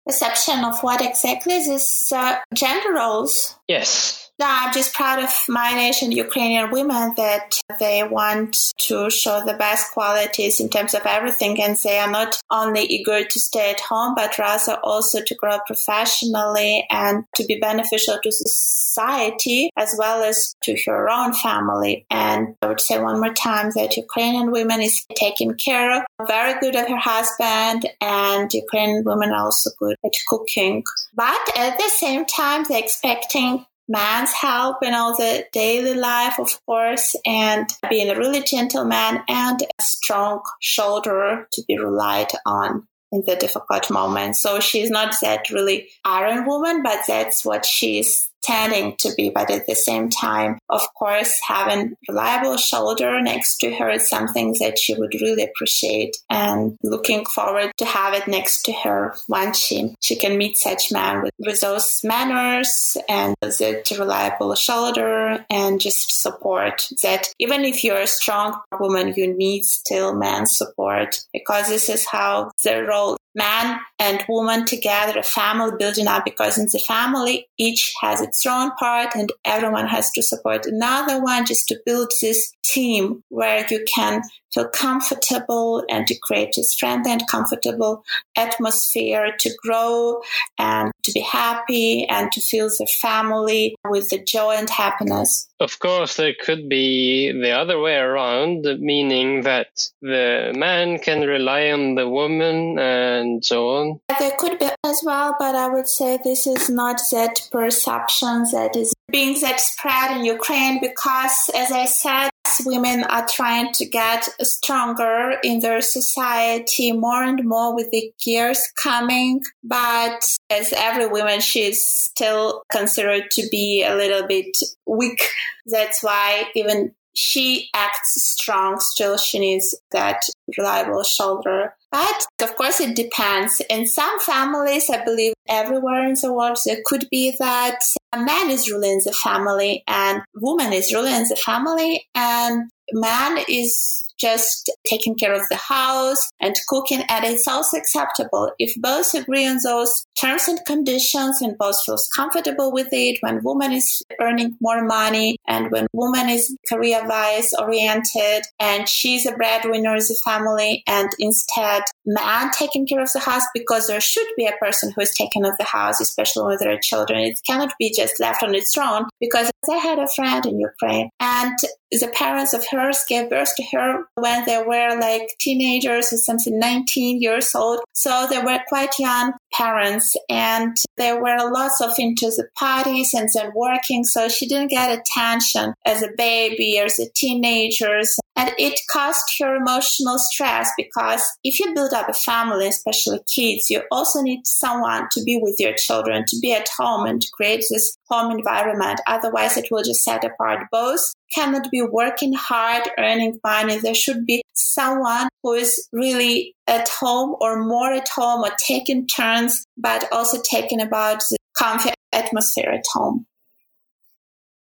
Perception 0.06 0.64
of 0.64 0.80
what 0.82 1.02
exactly? 1.02 1.58
This 1.58 2.12
uh, 2.12 2.38
gender 2.54 2.94
roles? 2.94 3.56
Yes. 3.68 4.25
I'm 4.40 4.74
just 4.74 4.94
proud 4.94 5.24
of 5.24 5.32
my 5.48 5.74
nation, 5.74 6.12
Ukrainian 6.12 6.72
women, 6.72 7.14
that 7.16 7.60
they 7.80 8.04
want 8.04 8.74
to 8.88 9.10
show 9.10 9.44
the 9.46 9.54
best 9.54 9.94
qualities 9.94 10.60
in 10.60 10.70
terms 10.70 10.94
of 10.94 11.06
everything. 11.06 11.62
And 11.62 11.78
they 11.84 11.98
are 12.00 12.12
not 12.12 12.42
only 12.52 12.82
eager 12.82 13.24
to 13.24 13.40
stay 13.40 13.72
at 13.72 13.80
home, 13.80 14.14
but 14.16 14.38
rather 14.38 14.78
also 14.84 15.22
to 15.22 15.36
grow 15.36 15.60
professionally 15.66 16.86
and 16.90 17.24
to 17.36 17.46
be 17.46 17.60
beneficial 17.60 18.20
to 18.24 18.32
society 18.32 19.70
as 19.78 19.96
well 19.98 20.24
as 20.24 20.56
to 20.64 20.76
her 20.86 21.10
own 21.10 21.34
family. 21.34 22.06
And 22.10 22.56
I 22.62 22.68
would 22.68 22.82
say 22.82 23.02
one 23.02 23.20
more 23.20 23.34
time 23.34 23.72
that 23.76 23.98
Ukrainian 23.98 24.52
women 24.52 24.82
is 24.82 25.06
taking 25.16 25.54
care 25.56 25.98
of, 25.98 26.04
very 26.28 26.60
good 26.60 26.76
at 26.76 26.90
her 26.90 26.98
husband, 26.98 27.90
and 28.02 28.54
Ukrainian 28.54 29.04
women 29.06 29.32
are 29.32 29.46
also 29.46 29.70
good 29.80 29.96
at 30.06 30.14
cooking. 30.28 30.84
But 31.14 31.40
at 31.58 31.78
the 31.78 31.90
same 31.90 32.26
time, 32.26 32.64
they're 32.68 32.80
expecting 32.80 33.66
man's 33.88 34.32
help 34.34 34.78
in 34.84 34.94
all 34.94 35.16
the 35.16 35.46
daily 35.52 35.94
life, 35.94 36.40
of 36.40 36.60
course, 36.66 37.16
and 37.26 37.68
being 37.90 38.10
a 38.10 38.18
really 38.18 38.42
gentleman 38.42 39.20
and 39.28 39.62
a 39.62 39.82
strong 39.82 40.42
shoulder 40.60 41.48
to 41.52 41.64
be 41.68 41.78
relied 41.78 42.32
on 42.46 42.88
in 43.12 43.24
the 43.26 43.36
difficult 43.36 43.90
moments. 43.92 44.42
So 44.42 44.60
she's 44.60 44.90
not 44.90 45.16
that 45.22 45.50
really 45.50 45.90
iron 46.04 46.46
woman, 46.46 46.84
but 46.84 47.00
that's 47.08 47.46
what 47.46 47.66
she's 47.66 48.30
tending 48.46 48.96
to 48.98 49.14
be, 49.16 49.30
but 49.30 49.50
at 49.50 49.66
the 49.66 49.76
same 49.76 50.10
time, 50.10 50.60
of 50.70 50.82
course, 50.94 51.38
having 51.48 51.96
reliable 52.08 52.58
shoulder 52.58 53.22
next 53.22 53.58
to 53.58 53.74
her 53.76 53.90
is 53.90 54.10
something 54.10 54.56
that 54.60 54.78
she 54.78 54.94
would 54.94 55.14
really 55.22 55.44
appreciate. 55.44 56.18
And 56.30 56.78
looking 56.84 57.26
forward 57.26 57.72
to 57.78 57.86
have 57.86 58.14
it 58.14 58.28
next 58.28 58.64
to 58.64 58.74
her 58.74 59.16
once 59.28 59.58
she, 59.60 59.96
she 60.02 60.16
can 60.16 60.38
meet 60.38 60.58
such 60.58 60.92
man 60.92 61.24
with, 61.24 61.34
with 61.40 61.62
those 61.62 62.02
manners 62.04 62.98
and 63.10 63.36
that 63.42 63.92
reliable 63.98 64.54
shoulder 64.56 65.46
and 65.50 65.82
just 65.82 66.22
support 66.22 66.88
that 67.04 67.28
even 67.40 67.64
if 67.66 67.84
you're 67.84 67.98
a 67.98 68.08
strong 68.08 68.60
woman, 68.80 69.14
you 69.16 69.36
need 69.36 69.64
still 69.66 70.16
man's 70.16 70.58
support 70.58 71.22
because 71.34 71.70
this 71.70 71.90
is 71.90 72.06
how 72.06 72.52
the 72.64 72.84
role 72.84 73.18
man 73.36 73.80
and 74.00 74.24
woman 74.28 74.66
together, 74.66 75.20
a 75.20 75.24
family 75.24 75.74
building 75.78 76.08
up 76.08 76.26
because 76.26 76.58
in 76.58 76.68
the 76.72 76.80
family, 76.80 77.48
each 77.58 77.94
has 78.02 78.22
its 78.22 78.46
own 78.46 78.72
part 78.72 79.16
and 79.16 79.32
everyone 79.44 79.88
has 79.88 80.10
to 80.12 80.24
support 80.24 80.66
another 80.66 81.22
one 81.22 81.46
just 81.46 81.68
to 81.68 81.80
build 81.86 82.12
this 82.22 82.52
team 82.64 83.24
where 83.30 83.66
you 83.70 83.84
can 83.94 84.22
feel 84.56 84.70
comfortable 84.70 85.84
and 85.90 86.08
to 86.08 86.16
create 86.24 86.54
this 86.56 86.74
friendly 86.74 87.12
and 87.12 87.28
comfortable 87.28 88.04
atmosphere 88.36 89.34
to 89.40 89.52
grow 89.62 90.22
and 90.58 90.92
to 91.04 91.12
be 91.12 91.20
happy 91.20 92.08
and 92.08 92.32
to 92.32 92.42
feel 92.42 92.68
the 92.68 92.88
family 93.02 93.76
with 93.90 94.10
the 94.10 94.24
joy 94.24 94.56
and 94.56 94.70
happiness. 94.70 95.48
Of 95.60 95.80
course, 95.80 96.16
there 96.16 96.34
could 96.42 96.68
be 96.68 97.32
the 97.32 97.52
other 97.52 97.80
way 97.80 97.96
around, 97.96 98.66
meaning 98.80 99.44
that 99.44 99.68
the 100.02 100.54
man 100.56 101.00
can 101.00 101.22
rely 101.22 101.70
on 101.70 101.96
the 101.96 102.10
woman 102.10 102.80
and 102.80 103.44
so 103.44 103.70
on. 103.70 104.00
There 104.20 104.36
could 104.38 104.60
be 104.60 104.70
as 104.84 105.02
well, 105.06 105.36
but 105.38 105.56
I 105.56 105.68
would 105.68 105.88
say 105.88 106.20
this 106.24 106.48
is 106.48 106.70
not 106.70 107.02
that 107.12 107.48
perception 107.52 108.46
that 108.52 108.76
is 108.76 108.94
being 109.12 109.40
that 109.42 109.60
spread 109.60 110.18
in 110.18 110.26
Ukraine 110.26 110.80
because, 110.82 111.50
as 111.56 111.72
I 111.72 111.86
said, 111.86 112.30
women 112.66 113.04
are 113.06 113.28
trying 113.28 113.72
to 113.74 113.86
get 113.86 114.28
stronger 114.42 115.38
in 115.44 115.60
their 115.60 115.82
society 115.82 116.92
more 116.92 117.24
and 117.24 117.44
more 117.44 117.76
with 117.76 117.90
the 117.92 118.12
years 118.26 118.62
coming. 118.82 119.42
But 119.64 120.24
as 120.50 120.74
every 120.74 121.08
woman, 121.08 121.40
she's 121.42 121.88
still 121.88 122.64
considered 122.72 123.32
to 123.32 123.48
be 123.50 123.84
a 123.84 123.96
little 123.96 124.28
bit 124.28 124.56
weak. 124.86 125.22
That's 125.66 126.04
why 126.04 126.46
even 126.56 126.94
she 127.16 127.70
acts 127.74 128.14
strong, 128.24 128.80
still 128.80 129.18
she 129.18 129.40
needs 129.40 129.76
that 129.92 130.22
reliable 130.58 131.04
shoulder. 131.04 131.74
But 131.92 132.26
of 132.42 132.56
course, 132.58 132.82
it 132.82 132.96
depends. 132.96 133.62
In 133.70 133.88
some 133.88 134.20
families, 134.20 134.90
I 134.90 135.04
believe 135.04 135.34
everywhere 135.48 136.06
in 136.06 136.16
the 136.22 136.34
world, 136.34 136.58
there 136.66 136.82
could 136.86 137.08
be 137.10 137.34
that 137.40 137.80
a 138.12 138.20
man 138.20 138.50
is 138.50 138.70
ruling 138.70 139.02
the 139.04 139.14
family 139.14 139.84
and 139.88 140.22
woman 140.36 140.74
is 140.74 140.94
ruling 140.94 141.26
the 141.30 141.38
family 141.38 142.06
and 142.14 142.70
man 142.92 143.44
is 143.48 144.05
just 144.20 144.72
taking 144.88 145.16
care 145.16 145.34
of 145.34 145.42
the 145.50 145.58
house 145.58 146.30
and 146.40 146.56
cooking 146.68 147.04
and 147.10 147.26
it's 147.26 147.48
also 147.48 147.78
acceptable. 147.78 148.52
If 148.60 148.80
both 148.82 149.14
agree 149.14 149.48
on 149.48 149.58
those 149.64 150.06
terms 150.20 150.48
and 150.48 150.60
conditions 150.66 151.42
and 151.42 151.58
both 151.58 151.76
feels 151.86 152.08
comfortable 152.16 152.72
with 152.72 152.90
it 152.92 153.18
when 153.22 153.44
woman 153.44 153.72
is 153.72 154.02
earning 154.22 154.58
more 154.62 154.84
money 154.86 155.38
and 155.48 155.72
when 155.72 155.88
woman 155.94 156.30
is 156.30 156.56
career 156.70 157.02
wise 157.08 157.54
oriented 157.60 158.44
and 158.60 158.88
she's 158.88 159.26
a 159.26 159.34
breadwinner 159.34 159.96
of 159.96 160.08
the 160.08 160.18
family 160.24 160.84
and 160.88 161.10
instead 161.20 161.84
man 162.06 162.52
taking 162.52 162.86
care 162.86 163.02
of 163.02 163.12
the 163.14 163.20
house 163.20 163.44
because 163.54 163.88
there 163.88 164.02
should 164.02 164.28
be 164.38 164.46
a 164.46 164.58
person 164.60 164.92
who 164.96 165.02
is 165.02 165.14
taking 165.14 165.46
of 165.46 165.58
the 165.58 165.64
house 165.64 166.00
especially 166.00 166.46
with 166.46 166.60
their 166.60 166.80
children 166.80 167.20
it 167.20 167.40
cannot 167.46 167.74
be 167.80 167.92
just 167.92 168.20
left 168.20 168.44
on 168.44 168.56
its 168.56 168.78
own. 168.78 169.06
Because 169.20 169.52
I 169.70 169.78
had 169.78 170.00
a 170.00 170.08
friend 170.16 170.46
in 170.46 170.60
Ukraine 170.60 171.10
and 171.20 171.58
the 171.92 172.08
parents 172.08 172.54
of 172.54 172.66
hers 172.70 173.04
gave 173.08 173.30
birth 173.30 173.56
to 173.56 173.64
her 173.72 174.06
when 174.16 174.46
they 174.46 174.62
were 174.66 175.00
like 175.00 175.36
teenagers 175.40 176.12
or 176.12 176.18
something, 176.18 176.60
19 176.60 177.22
years 177.22 177.54
old. 177.56 177.82
So 177.94 178.28
they 178.30 178.40
were 178.40 178.60
quite 178.68 178.98
young 179.00 179.34
parents 179.54 180.16
and 180.30 180.76
they 180.98 181.14
were 181.14 181.52
lots 181.52 181.82
of 181.82 181.94
into 181.98 182.28
the 182.28 182.48
parties 182.58 183.14
and 183.14 183.30
then 183.34 183.52
working. 183.56 184.04
So 184.04 184.28
she 184.28 184.48
didn't 184.48 184.72
get 184.72 185.00
attention 185.00 185.74
as 185.86 186.02
a 186.02 186.10
baby 186.18 186.80
or 186.80 186.86
as 186.86 187.00
a 187.00 187.10
teenager. 187.10 188.02
And 188.38 188.52
it 188.58 188.80
caused 188.92 189.24
her 189.40 189.56
emotional 189.56 190.18
stress 190.18 190.70
because 190.78 191.22
if 191.44 191.60
you 191.60 191.74
build 191.74 191.94
up 191.94 192.10
a 192.10 192.14
family, 192.14 192.68
especially 192.68 193.20
kids, 193.34 193.70
you 193.70 193.82
also 193.92 194.22
need 194.22 194.42
someone 194.46 195.08
to 195.14 195.24
be 195.24 195.40
with 195.42 195.56
your 195.58 195.74
children, 195.74 196.26
to 196.28 196.40
be 196.42 196.54
at 196.54 196.68
home 196.78 197.06
and 197.06 197.22
to 197.22 197.28
create 197.34 197.64
this 197.70 197.96
home 198.10 198.32
environment. 198.32 199.00
Otherwise, 199.08 199.56
it 199.56 199.70
will 199.72 199.84
just 199.84 200.04
set 200.04 200.26
apart. 200.26 200.68
Both 200.70 201.14
cannot 201.34 201.72
be 201.72 201.82
working 201.82 202.34
hard, 202.34 202.84
earning 202.98 203.40
money. 203.44 203.80
There 203.80 203.96
should 203.96 204.26
be 204.26 204.44
someone 204.54 205.30
who 205.42 205.54
is 205.54 205.88
really 205.94 206.56
at 206.68 206.90
home 206.90 207.36
or 207.40 207.64
more 207.64 207.94
at 207.94 208.10
home 208.10 208.44
or 208.44 208.52
taking 208.58 209.08
turns, 209.08 209.66
but 209.78 210.12
also 210.12 210.42
taking 210.42 210.82
about 210.82 211.20
the 211.30 211.38
comfy 211.58 211.92
atmosphere 212.12 212.70
at 212.70 212.84
home. 212.92 213.26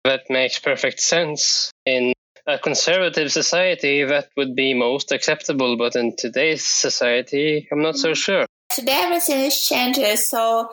That 0.05 0.23
makes 0.29 0.59
perfect 0.59 1.01
sense. 1.01 1.73
In 1.87 2.13
a 2.47 2.59
conservative 2.59 3.33
society, 3.33 4.05
that 4.05 4.29
would 4.37 4.55
be 4.55 4.75
most 4.75 5.13
acceptable, 5.13 5.77
but 5.77 5.97
in 5.97 6.15
today's 6.17 6.65
society, 6.65 7.69
I'm 7.73 7.83
not 7.83 7.97
so 7.97 8.09
mm-hmm. 8.09 8.15
sure. 8.15 8.47
Today, 8.71 9.01
everything 9.05 9.41
is 9.41 9.65
changing. 9.65 10.17
So 10.17 10.73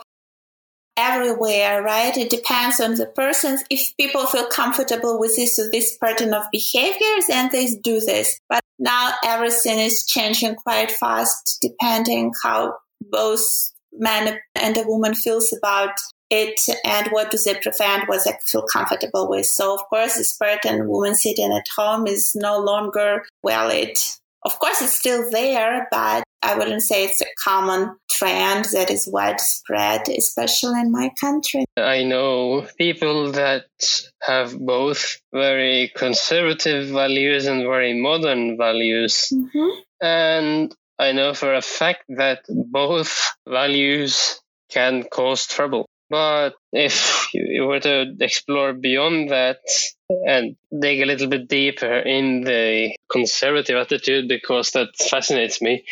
everywhere, 0.97 1.81
right? 1.81 2.15
It 2.15 2.29
depends 2.29 2.79
on 2.79 2.95
the 2.95 3.05
person. 3.05 3.57
If 3.69 3.95
people 3.97 4.25
feel 4.27 4.47
comfortable 4.47 5.19
with 5.19 5.35
this 5.35 5.57
or 5.59 5.69
this 5.71 5.97
pattern 5.97 6.33
of 6.33 6.43
behavior, 6.51 7.15
then 7.27 7.49
they 7.51 7.67
do 7.83 7.99
this. 7.99 8.39
But 8.49 8.61
now 8.79 9.13
everything 9.23 9.79
is 9.79 10.05
changing 10.05 10.55
quite 10.55 10.91
fast, 10.91 11.59
depending 11.61 12.33
how 12.43 12.75
both 13.01 13.41
man 13.93 14.39
and 14.55 14.77
a 14.77 14.83
woman 14.83 15.15
feels 15.15 15.53
about 15.53 15.91
it 16.31 16.59
and 16.85 17.07
what 17.11 17.29
do 17.29 17.37
they 17.37 17.55
prefer 17.55 17.83
and 17.83 18.07
what 18.07 18.21
they 18.25 18.31
feel 18.43 18.63
comfortable 18.63 19.29
with. 19.29 19.45
So 19.45 19.75
of 19.75 19.81
course 19.89 20.17
this 20.17 20.35
pattern 20.37 20.87
woman 20.87 21.13
sitting 21.15 21.51
at 21.53 21.67
home 21.75 22.07
is 22.07 22.31
no 22.35 22.57
longer 22.59 23.23
valid. 23.45 23.97
Of 24.43 24.57
course 24.57 24.81
it's 24.81 24.97
still 24.97 25.29
there, 25.29 25.87
but 25.91 26.23
I 26.41 26.57
wouldn't 26.57 26.81
say 26.81 27.05
it's 27.05 27.21
a 27.21 27.27
common 27.43 27.95
trend 28.09 28.65
that 28.73 28.89
is 28.89 29.07
widespread, 29.11 30.09
especially 30.09 30.79
in 30.79 30.91
my 30.91 31.11
country. 31.19 31.65
I 31.77 32.03
know 32.03 32.67
people 32.79 33.31
that 33.33 33.67
have 34.23 34.57
both 34.57 35.21
very 35.31 35.91
conservative 35.95 36.87
values 36.89 37.45
and 37.45 37.61
very 37.61 37.93
modern 37.99 38.57
values. 38.57 39.31
Mm-hmm. 39.31 39.79
And 40.01 40.75
I 40.97 41.11
know 41.11 41.35
for 41.35 41.53
a 41.53 41.61
fact 41.61 42.05
that 42.09 42.43
both 42.49 43.35
values 43.47 44.41
can 44.71 45.03
cause 45.03 45.45
trouble. 45.45 45.85
But 46.11 46.55
if 46.73 47.29
you 47.33 47.67
were 47.67 47.79
to 47.79 48.13
explore 48.19 48.73
beyond 48.73 49.29
that 49.29 49.59
and 50.27 50.57
dig 50.77 51.01
a 51.01 51.05
little 51.05 51.27
bit 51.27 51.47
deeper 51.47 51.99
in 51.99 52.41
the 52.41 52.97
conservative 53.09 53.77
attitude, 53.77 54.27
because 54.27 54.71
that 54.71 54.89
fascinates 54.97 55.61
me, 55.61 55.85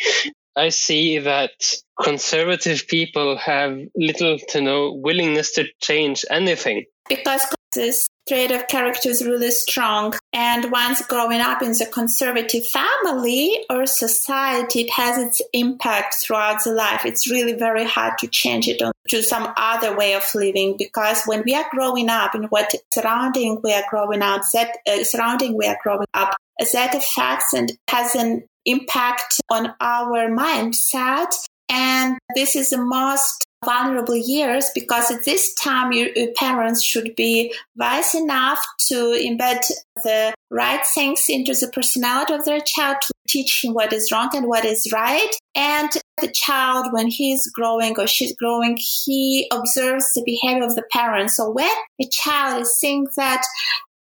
I 0.54 0.68
see 0.68 1.20
that 1.20 1.52
conservative 1.98 2.86
people 2.86 3.38
have 3.38 3.78
little 3.96 4.38
to 4.50 4.60
no 4.60 4.92
willingness 4.92 5.54
to 5.54 5.64
change 5.80 6.26
anything. 6.30 6.84
Because 7.08 7.42
this 7.72 8.08
trait 8.28 8.50
of 8.50 8.68
character 8.68 9.08
is 9.08 9.24
really 9.24 9.50
strong. 9.50 10.14
And 10.32 10.70
once 10.70 11.04
growing 11.06 11.40
up 11.40 11.62
in 11.62 11.72
the 11.72 11.88
conservative 11.92 12.66
family 12.66 13.64
or 13.68 13.86
society, 13.86 14.82
it 14.82 14.90
has 14.90 15.18
its 15.18 15.42
impact 15.52 16.16
throughout 16.22 16.62
the 16.64 16.72
life. 16.72 17.04
It's 17.04 17.30
really 17.30 17.54
very 17.54 17.84
hard 17.84 18.18
to 18.18 18.28
change 18.28 18.68
it 18.68 18.80
to 19.08 19.22
some 19.22 19.52
other 19.56 19.96
way 19.96 20.14
of 20.14 20.24
living 20.34 20.76
because 20.78 21.24
when 21.24 21.42
we 21.44 21.54
are 21.54 21.66
growing 21.70 22.08
up 22.08 22.34
in 22.34 22.44
what 22.44 22.74
surrounding 22.92 23.60
we 23.62 23.72
are 23.72 23.84
growing 23.90 24.22
up, 24.22 24.42
that 24.52 24.76
uh, 24.86 25.02
surrounding 25.02 25.56
we 25.56 25.66
are 25.66 25.78
growing 25.82 26.06
up, 26.14 26.36
that 26.72 26.94
affects 26.94 27.52
and 27.54 27.72
has 27.88 28.14
an 28.14 28.44
impact 28.64 29.40
on 29.50 29.74
our 29.80 30.28
mindset. 30.28 31.34
And 31.68 32.18
this 32.34 32.54
is 32.54 32.70
the 32.70 32.78
most 32.78 33.44
vulnerable 33.64 34.16
years 34.16 34.70
because 34.74 35.10
at 35.10 35.24
this 35.24 35.52
time 35.54 35.92
your, 35.92 36.08
your, 36.16 36.32
parents 36.34 36.82
should 36.82 37.14
be 37.14 37.52
wise 37.76 38.14
enough 38.14 38.64
to 38.78 38.94
embed 38.94 39.60
the 40.02 40.32
right 40.50 40.86
things 40.94 41.26
into 41.28 41.52
the 41.52 41.68
personality 41.68 42.32
of 42.32 42.44
their 42.44 42.60
child 42.60 42.96
to 43.02 43.12
teach 43.28 43.62
him 43.62 43.74
what 43.74 43.92
is 43.92 44.10
wrong 44.10 44.30
and 44.34 44.46
what 44.46 44.64
is 44.64 44.90
right. 44.92 45.30
And 45.54 45.90
the 46.20 46.30
child 46.32 46.86
when 46.92 47.08
he's 47.08 47.50
growing 47.50 47.98
or 47.98 48.06
she's 48.06 48.34
growing 48.36 48.78
he 48.78 49.50
observes 49.52 50.06
the 50.14 50.22
behavior 50.24 50.64
of 50.64 50.74
the 50.74 50.84
parents. 50.90 51.36
So 51.36 51.50
when 51.50 51.70
a 52.00 52.08
child 52.10 52.62
is 52.62 52.78
seeing 52.78 53.06
that 53.16 53.42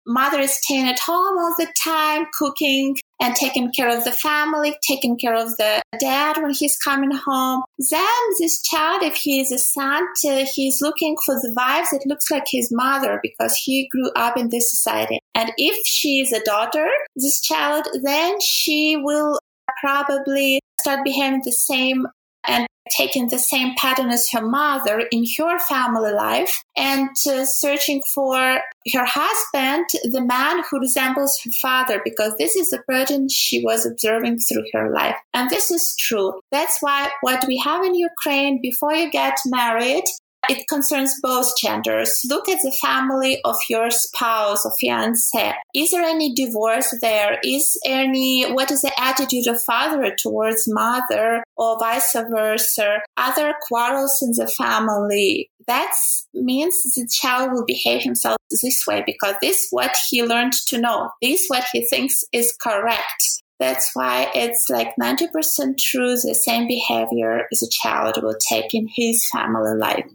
mother 0.06 0.38
is 0.38 0.56
staying 0.56 0.88
at 0.88 0.98
home 0.98 1.38
all 1.38 1.54
the 1.58 1.72
time, 1.82 2.26
cooking 2.32 2.96
and 3.20 3.34
taking 3.34 3.72
care 3.72 3.88
of 3.88 4.04
the 4.04 4.12
family, 4.12 4.76
taking 4.86 5.16
care 5.16 5.34
of 5.34 5.56
the 5.56 5.82
dad 5.98 6.36
when 6.42 6.52
he's 6.52 6.76
coming 6.76 7.10
home. 7.10 7.62
Then 7.90 8.22
this 8.38 8.62
child, 8.62 9.02
if 9.02 9.14
he 9.14 9.40
is 9.40 9.50
a 9.50 9.58
son, 9.58 10.06
he's 10.54 10.80
looking 10.80 11.16
for 11.24 11.34
the 11.34 11.54
vibes 11.56 11.90
that 11.90 12.06
looks 12.06 12.30
like 12.30 12.44
his 12.50 12.68
mother 12.70 13.18
because 13.22 13.56
he 13.56 13.88
grew 13.90 14.10
up 14.16 14.36
in 14.36 14.50
this 14.50 14.70
society. 14.70 15.18
And 15.34 15.52
if 15.56 15.86
she 15.86 16.20
is 16.20 16.32
a 16.32 16.44
daughter, 16.44 16.88
this 17.14 17.40
child, 17.40 17.86
then 18.02 18.38
she 18.40 18.96
will 18.96 19.38
probably 19.80 20.60
start 20.80 21.04
behaving 21.04 21.42
the 21.44 21.52
same 21.52 22.06
and 22.46 22.66
taking 22.96 23.28
the 23.28 23.38
same 23.38 23.74
pattern 23.76 24.10
as 24.10 24.28
her 24.32 24.46
mother 24.46 25.04
in 25.10 25.24
her 25.38 25.58
family 25.58 26.12
life 26.12 26.62
and 26.76 27.08
uh, 27.28 27.44
searching 27.44 28.02
for 28.14 28.36
her 28.38 29.04
husband, 29.04 29.86
the 30.04 30.24
man 30.24 30.62
who 30.70 30.78
resembles 30.78 31.36
her 31.44 31.50
father, 31.60 32.00
because 32.04 32.32
this 32.38 32.54
is 32.54 32.70
the 32.70 32.82
pattern 32.88 33.28
she 33.28 33.62
was 33.64 33.84
observing 33.84 34.38
through 34.38 34.64
her 34.72 34.92
life. 34.92 35.16
And 35.34 35.50
this 35.50 35.70
is 35.70 35.96
true. 35.98 36.40
That's 36.52 36.78
why 36.80 37.10
what 37.22 37.44
we 37.46 37.58
have 37.58 37.84
in 37.84 37.94
Ukraine 37.94 38.60
before 38.62 38.92
you 38.92 39.10
get 39.10 39.36
married, 39.46 40.04
it 40.48 40.66
concerns 40.68 41.14
both 41.22 41.48
genders. 41.60 42.12
Look 42.28 42.48
at 42.48 42.58
the 42.62 42.76
family 42.80 43.40
of 43.44 43.56
your 43.68 43.90
spouse 43.90 44.64
or 44.64 44.72
fiance. 44.80 45.54
Is 45.74 45.90
there 45.90 46.02
any 46.02 46.34
divorce 46.34 46.94
there? 47.00 47.38
Is 47.44 47.78
any, 47.86 48.44
what 48.50 48.70
is 48.70 48.82
the 48.82 48.92
attitude 49.00 49.46
of 49.46 49.62
father 49.62 50.14
towards 50.16 50.64
mother 50.66 51.42
or 51.56 51.78
vice 51.78 52.14
versa? 52.14 52.98
Other 53.16 53.54
quarrels 53.62 54.18
in 54.22 54.32
the 54.32 54.48
family? 54.48 55.50
That 55.66 55.92
means 56.32 56.74
the 56.94 57.08
child 57.12 57.52
will 57.52 57.64
behave 57.64 58.02
himself 58.02 58.36
this 58.50 58.84
way 58.86 59.02
because 59.04 59.34
this 59.40 59.56
is 59.56 59.68
what 59.70 59.96
he 60.08 60.22
learned 60.22 60.52
to 60.68 60.78
know. 60.78 61.10
This 61.20 61.42
is 61.42 61.48
what 61.48 61.64
he 61.72 61.84
thinks 61.86 62.22
is 62.32 62.56
correct. 62.60 63.42
That's 63.58 63.90
why 63.94 64.30
it's 64.34 64.66
like 64.68 64.94
90% 65.00 65.78
true 65.78 66.10
the 66.10 66.34
same 66.34 66.68
behavior 66.68 67.46
a 67.50 67.66
child 67.70 68.22
will 68.22 68.36
take 68.50 68.74
in 68.74 68.86
his 68.94 69.26
family 69.32 69.76
life. 69.78 70.06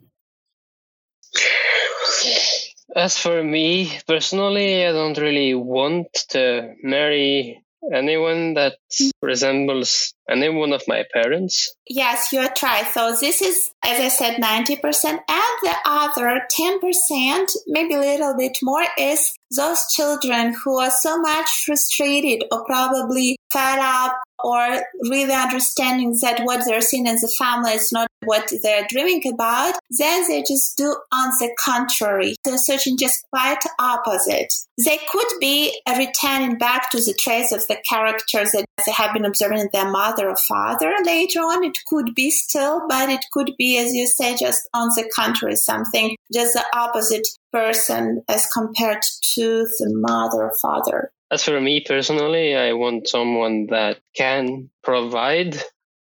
As 2.96 3.18
for 3.18 3.44
me 3.44 4.00
personally, 4.08 4.86
I 4.86 4.92
don't 4.92 5.18
really 5.18 5.54
want 5.54 6.08
to 6.30 6.74
marry 6.84 7.64
anyone 7.94 8.54
that 8.54 8.78
resembles 9.22 10.14
any 10.30 10.50
one 10.50 10.74
of 10.74 10.84
my 10.88 11.04
parents. 11.14 11.74
Yes, 11.88 12.32
you 12.32 12.40
are 12.40 12.54
right. 12.62 12.86
So 12.94 13.16
this 13.20 13.42
is, 13.42 13.72
as 13.84 14.00
I 14.00 14.08
said, 14.10 14.42
90%. 14.42 15.06
And 15.06 15.22
the 15.28 15.76
other 15.86 16.42
10%, 16.52 17.52
maybe 17.68 17.96
a 17.96 18.00
little 18.00 18.36
bit 18.38 18.58
more, 18.62 18.86
is 18.98 19.34
those 19.56 19.86
children 19.96 20.54
who 20.64 20.80
are 20.80 20.92
so 20.92 21.18
much 21.20 21.64
frustrated 21.66 22.44
or 22.52 22.66
probably 22.66 23.38
fed 23.52 23.80
up 23.80 24.18
or 24.44 24.84
really 25.10 25.34
understanding 25.34 26.18
that 26.22 26.42
what 26.44 26.64
they're 26.66 26.82
seeing 26.82 27.08
in 27.08 27.16
the 27.16 27.34
family 27.38 27.72
is 27.72 27.92
not 27.92 28.08
what 28.24 28.52
they're 28.62 28.86
dreaming 28.88 29.22
about, 29.34 29.76
then 29.90 30.28
they 30.28 30.42
just 30.42 30.78
do 30.78 30.96
on 31.12 31.30
the 31.40 31.56
contrary. 31.64 32.36
They're 32.44 32.58
searching 32.58 32.98
just 32.98 33.26
quite 33.32 33.60
opposite. 33.80 34.54
They 34.84 35.00
could 35.10 35.28
be 35.40 35.80
returning 35.88 36.58
back 36.58 36.92
to 36.92 36.98
the 36.98 37.14
traits 37.20 37.52
of 37.52 37.66
the 37.68 37.78
characters 37.88 38.52
that 38.52 38.66
they 38.86 38.92
have 38.92 39.14
been 39.14 39.26
observing 39.26 39.60
in 39.60 39.70
their 39.74 39.90
mother 39.90 40.30
or 40.30 40.36
father 40.36 40.94
later 41.04 41.40
on. 41.40 41.64
It 41.64 41.78
could 41.88 42.14
be 42.16 42.32
still, 42.32 42.82
but 42.88 43.10
it 43.10 43.26
could 43.32 43.54
be, 43.58 43.78
as 43.78 43.94
you 43.94 44.08
say, 44.08 44.36
just 44.36 44.70
on 44.74 44.90
the 44.90 45.10
contrary, 45.14 45.56
something 45.56 46.16
just 46.34 46.54
the 46.54 46.64
opposite 46.74 47.28
person 47.52 48.24
as 48.28 48.48
compared 48.48 49.02
to 49.36 49.68
the 49.80 49.92
mother 49.94 50.44
or 50.44 50.54
father. 50.62 51.12
As 51.32 51.46
for 51.46 51.62
me 51.62 51.80
personally, 51.80 52.56
I 52.56 52.74
want 52.74 53.08
someone 53.08 53.68
that 53.68 54.00
can 54.14 54.70
provide, 54.84 55.56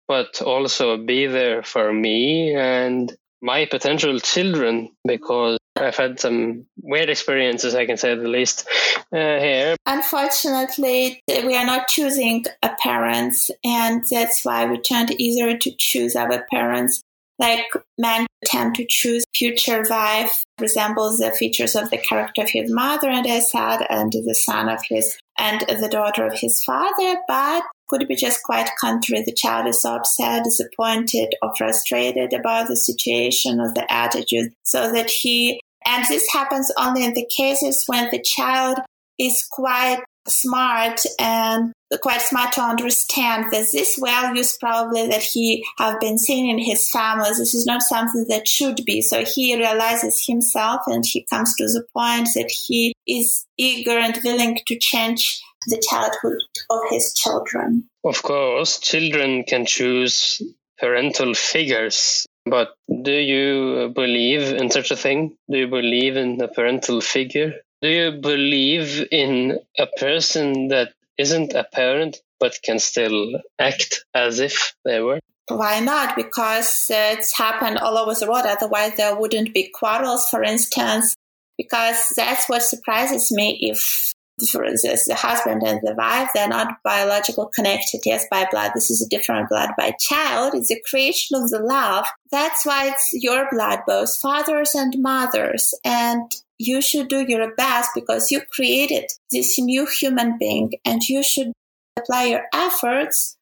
but 0.07 0.41
also 0.41 0.97
be 0.97 1.27
there 1.27 1.63
for 1.63 1.93
me 1.93 2.53
and 2.53 3.15
my 3.41 3.65
potential 3.65 4.19
children 4.19 4.89
because 5.07 5.57
I've 5.77 5.95
had 5.95 6.19
some 6.19 6.65
weird 6.81 7.09
experiences, 7.09 7.75
I 7.75 7.85
can 7.85 7.95
say 7.95 8.13
the 8.15 8.27
least, 8.27 8.67
uh, 9.13 9.17
here. 9.39 9.75
Unfortunately, 9.85 11.23
we 11.27 11.55
are 11.55 11.65
not 11.65 11.87
choosing 11.87 12.45
a 12.61 12.75
parents, 12.81 13.49
and 13.63 14.03
that's 14.11 14.43
why 14.43 14.65
we 14.65 14.79
tend 14.79 15.11
easier 15.11 15.57
to 15.57 15.71
choose 15.77 16.15
our 16.15 16.45
parents. 16.51 17.01
Like 17.41 17.65
men 17.97 18.27
tend 18.45 18.75
to 18.75 18.85
choose 18.87 19.25
future 19.35 19.83
wife 19.89 20.43
resembles 20.59 21.17
the 21.17 21.31
features 21.31 21.75
of 21.75 21.89
the 21.89 21.97
character 21.97 22.43
of 22.43 22.49
his 22.51 22.71
mother 22.71 23.09
and 23.09 23.25
his 23.25 23.49
dad 23.49 23.83
and 23.89 24.13
the 24.13 24.35
son 24.35 24.69
of 24.69 24.79
his 24.87 25.17
and 25.39 25.61
the 25.61 25.89
daughter 25.89 26.27
of 26.27 26.37
his 26.37 26.63
father, 26.63 27.19
but 27.27 27.63
could 27.87 28.07
be 28.07 28.15
just 28.15 28.43
quite 28.43 28.69
contrary. 28.79 29.23
The 29.23 29.33
child 29.33 29.65
is 29.65 29.83
upset, 29.83 30.43
disappointed, 30.43 31.33
or 31.41 31.51
frustrated 31.57 32.31
about 32.31 32.67
the 32.67 32.77
situation 32.77 33.59
or 33.59 33.73
the 33.73 33.91
attitude, 33.91 34.53
so 34.61 34.91
that 34.93 35.09
he, 35.09 35.59
and 35.83 36.05
this 36.05 36.31
happens 36.31 36.71
only 36.77 37.03
in 37.03 37.15
the 37.15 37.27
cases 37.35 37.85
when 37.87 38.07
the 38.11 38.21
child 38.21 38.77
is 39.17 39.47
quite 39.51 40.03
smart 40.27 41.01
and 41.19 41.73
quite 42.01 42.21
smart 42.21 42.53
to 42.53 42.61
understand 42.61 43.45
that 43.51 43.67
this 43.71 43.99
values 44.01 44.57
probably 44.59 45.07
that 45.07 45.21
he 45.21 45.65
have 45.77 45.99
been 45.99 46.17
seen 46.17 46.49
in 46.49 46.63
his 46.63 46.89
family 46.89 47.29
this 47.29 47.53
is 47.53 47.65
not 47.65 47.81
something 47.81 48.25
that 48.29 48.47
should 48.47 48.79
be 48.85 49.01
so 49.01 49.23
he 49.25 49.57
realizes 49.57 50.23
himself 50.25 50.81
and 50.87 51.03
he 51.05 51.25
comes 51.29 51.53
to 51.55 51.65
the 51.65 51.83
point 51.93 52.29
that 52.35 52.51
he 52.65 52.93
is 53.07 53.45
eager 53.57 53.97
and 53.97 54.19
willing 54.23 54.57
to 54.67 54.77
change 54.79 55.41
the 55.67 55.83
childhood 55.89 56.39
of 56.69 56.79
his 56.89 57.13
children 57.13 57.83
of 58.05 58.21
course 58.23 58.79
children 58.79 59.43
can 59.43 59.65
choose 59.65 60.41
parental 60.79 61.33
figures 61.33 62.25
But 62.45 62.73
do 63.03 63.11
you 63.11 63.91
believe 63.93 64.41
in 64.41 64.71
such 64.71 64.91
a 64.91 64.95
thing? 64.95 65.35
Do 65.49 65.59
you 65.59 65.67
believe 65.67 66.17
in 66.17 66.41
a 66.41 66.47
parental 66.47 67.01
figure? 67.01 67.53
Do 67.81 67.89
you 67.89 68.11
believe 68.11 69.07
in 69.11 69.59
a 69.77 69.87
person 69.87 70.67
that 70.67 70.93
isn't 71.17 71.53
a 71.53 71.63
parent 71.63 72.17
but 72.39 72.59
can 72.63 72.79
still 72.79 73.39
act 73.59 74.05
as 74.13 74.39
if 74.39 74.75
they 74.85 74.99
were? 75.01 75.19
Why 75.47 75.79
not? 75.79 76.15
Because 76.15 76.87
it's 76.89 77.37
happened 77.37 77.79
all 77.79 77.97
over 77.97 78.13
the 78.13 78.29
world. 78.29 78.45
Otherwise, 78.45 78.95
there 78.97 79.15
wouldn't 79.15 79.53
be 79.53 79.69
quarrels, 79.73 80.29
for 80.29 80.43
instance. 80.43 81.15
Because 81.57 82.13
that's 82.15 82.47
what 82.47 82.63
surprises 82.63 83.31
me. 83.31 83.57
If 83.61 84.13
for 84.51 84.63
instance, 84.63 85.05
the 85.05 85.15
husband 85.15 85.61
and 85.63 85.79
the 85.83 85.93
wife, 85.93 86.29
they're 86.33 86.47
not 86.47 86.77
biological 86.83 87.47
connected, 87.53 88.01
yes, 88.05 88.25
by 88.31 88.47
blood. 88.49 88.71
This 88.73 88.89
is 88.89 89.01
a 89.01 89.09
different 89.09 89.49
blood 89.49 89.69
by 89.77 89.93
child. 89.99 90.55
It's 90.55 90.71
a 90.71 90.81
creation 90.89 91.41
of 91.41 91.49
the 91.49 91.59
love. 91.59 92.07
That's 92.31 92.65
why 92.65 92.87
it's 92.87 93.09
your 93.13 93.47
blood, 93.51 93.79
both 93.85 94.17
fathers 94.19 94.73
and 94.73 94.95
mothers. 94.99 95.73
And 95.83 96.31
you 96.61 96.81
should 96.81 97.07
do 97.07 97.25
your 97.27 97.55
best 97.55 97.89
because 97.95 98.29
you 98.31 98.41
created 98.53 99.05
this 99.31 99.57
new 99.57 99.87
human 99.99 100.37
being 100.37 100.71
and 100.85 101.01
you 101.09 101.23
should 101.23 101.51
apply 101.97 102.25
your 102.25 102.43
efforts 102.53 103.37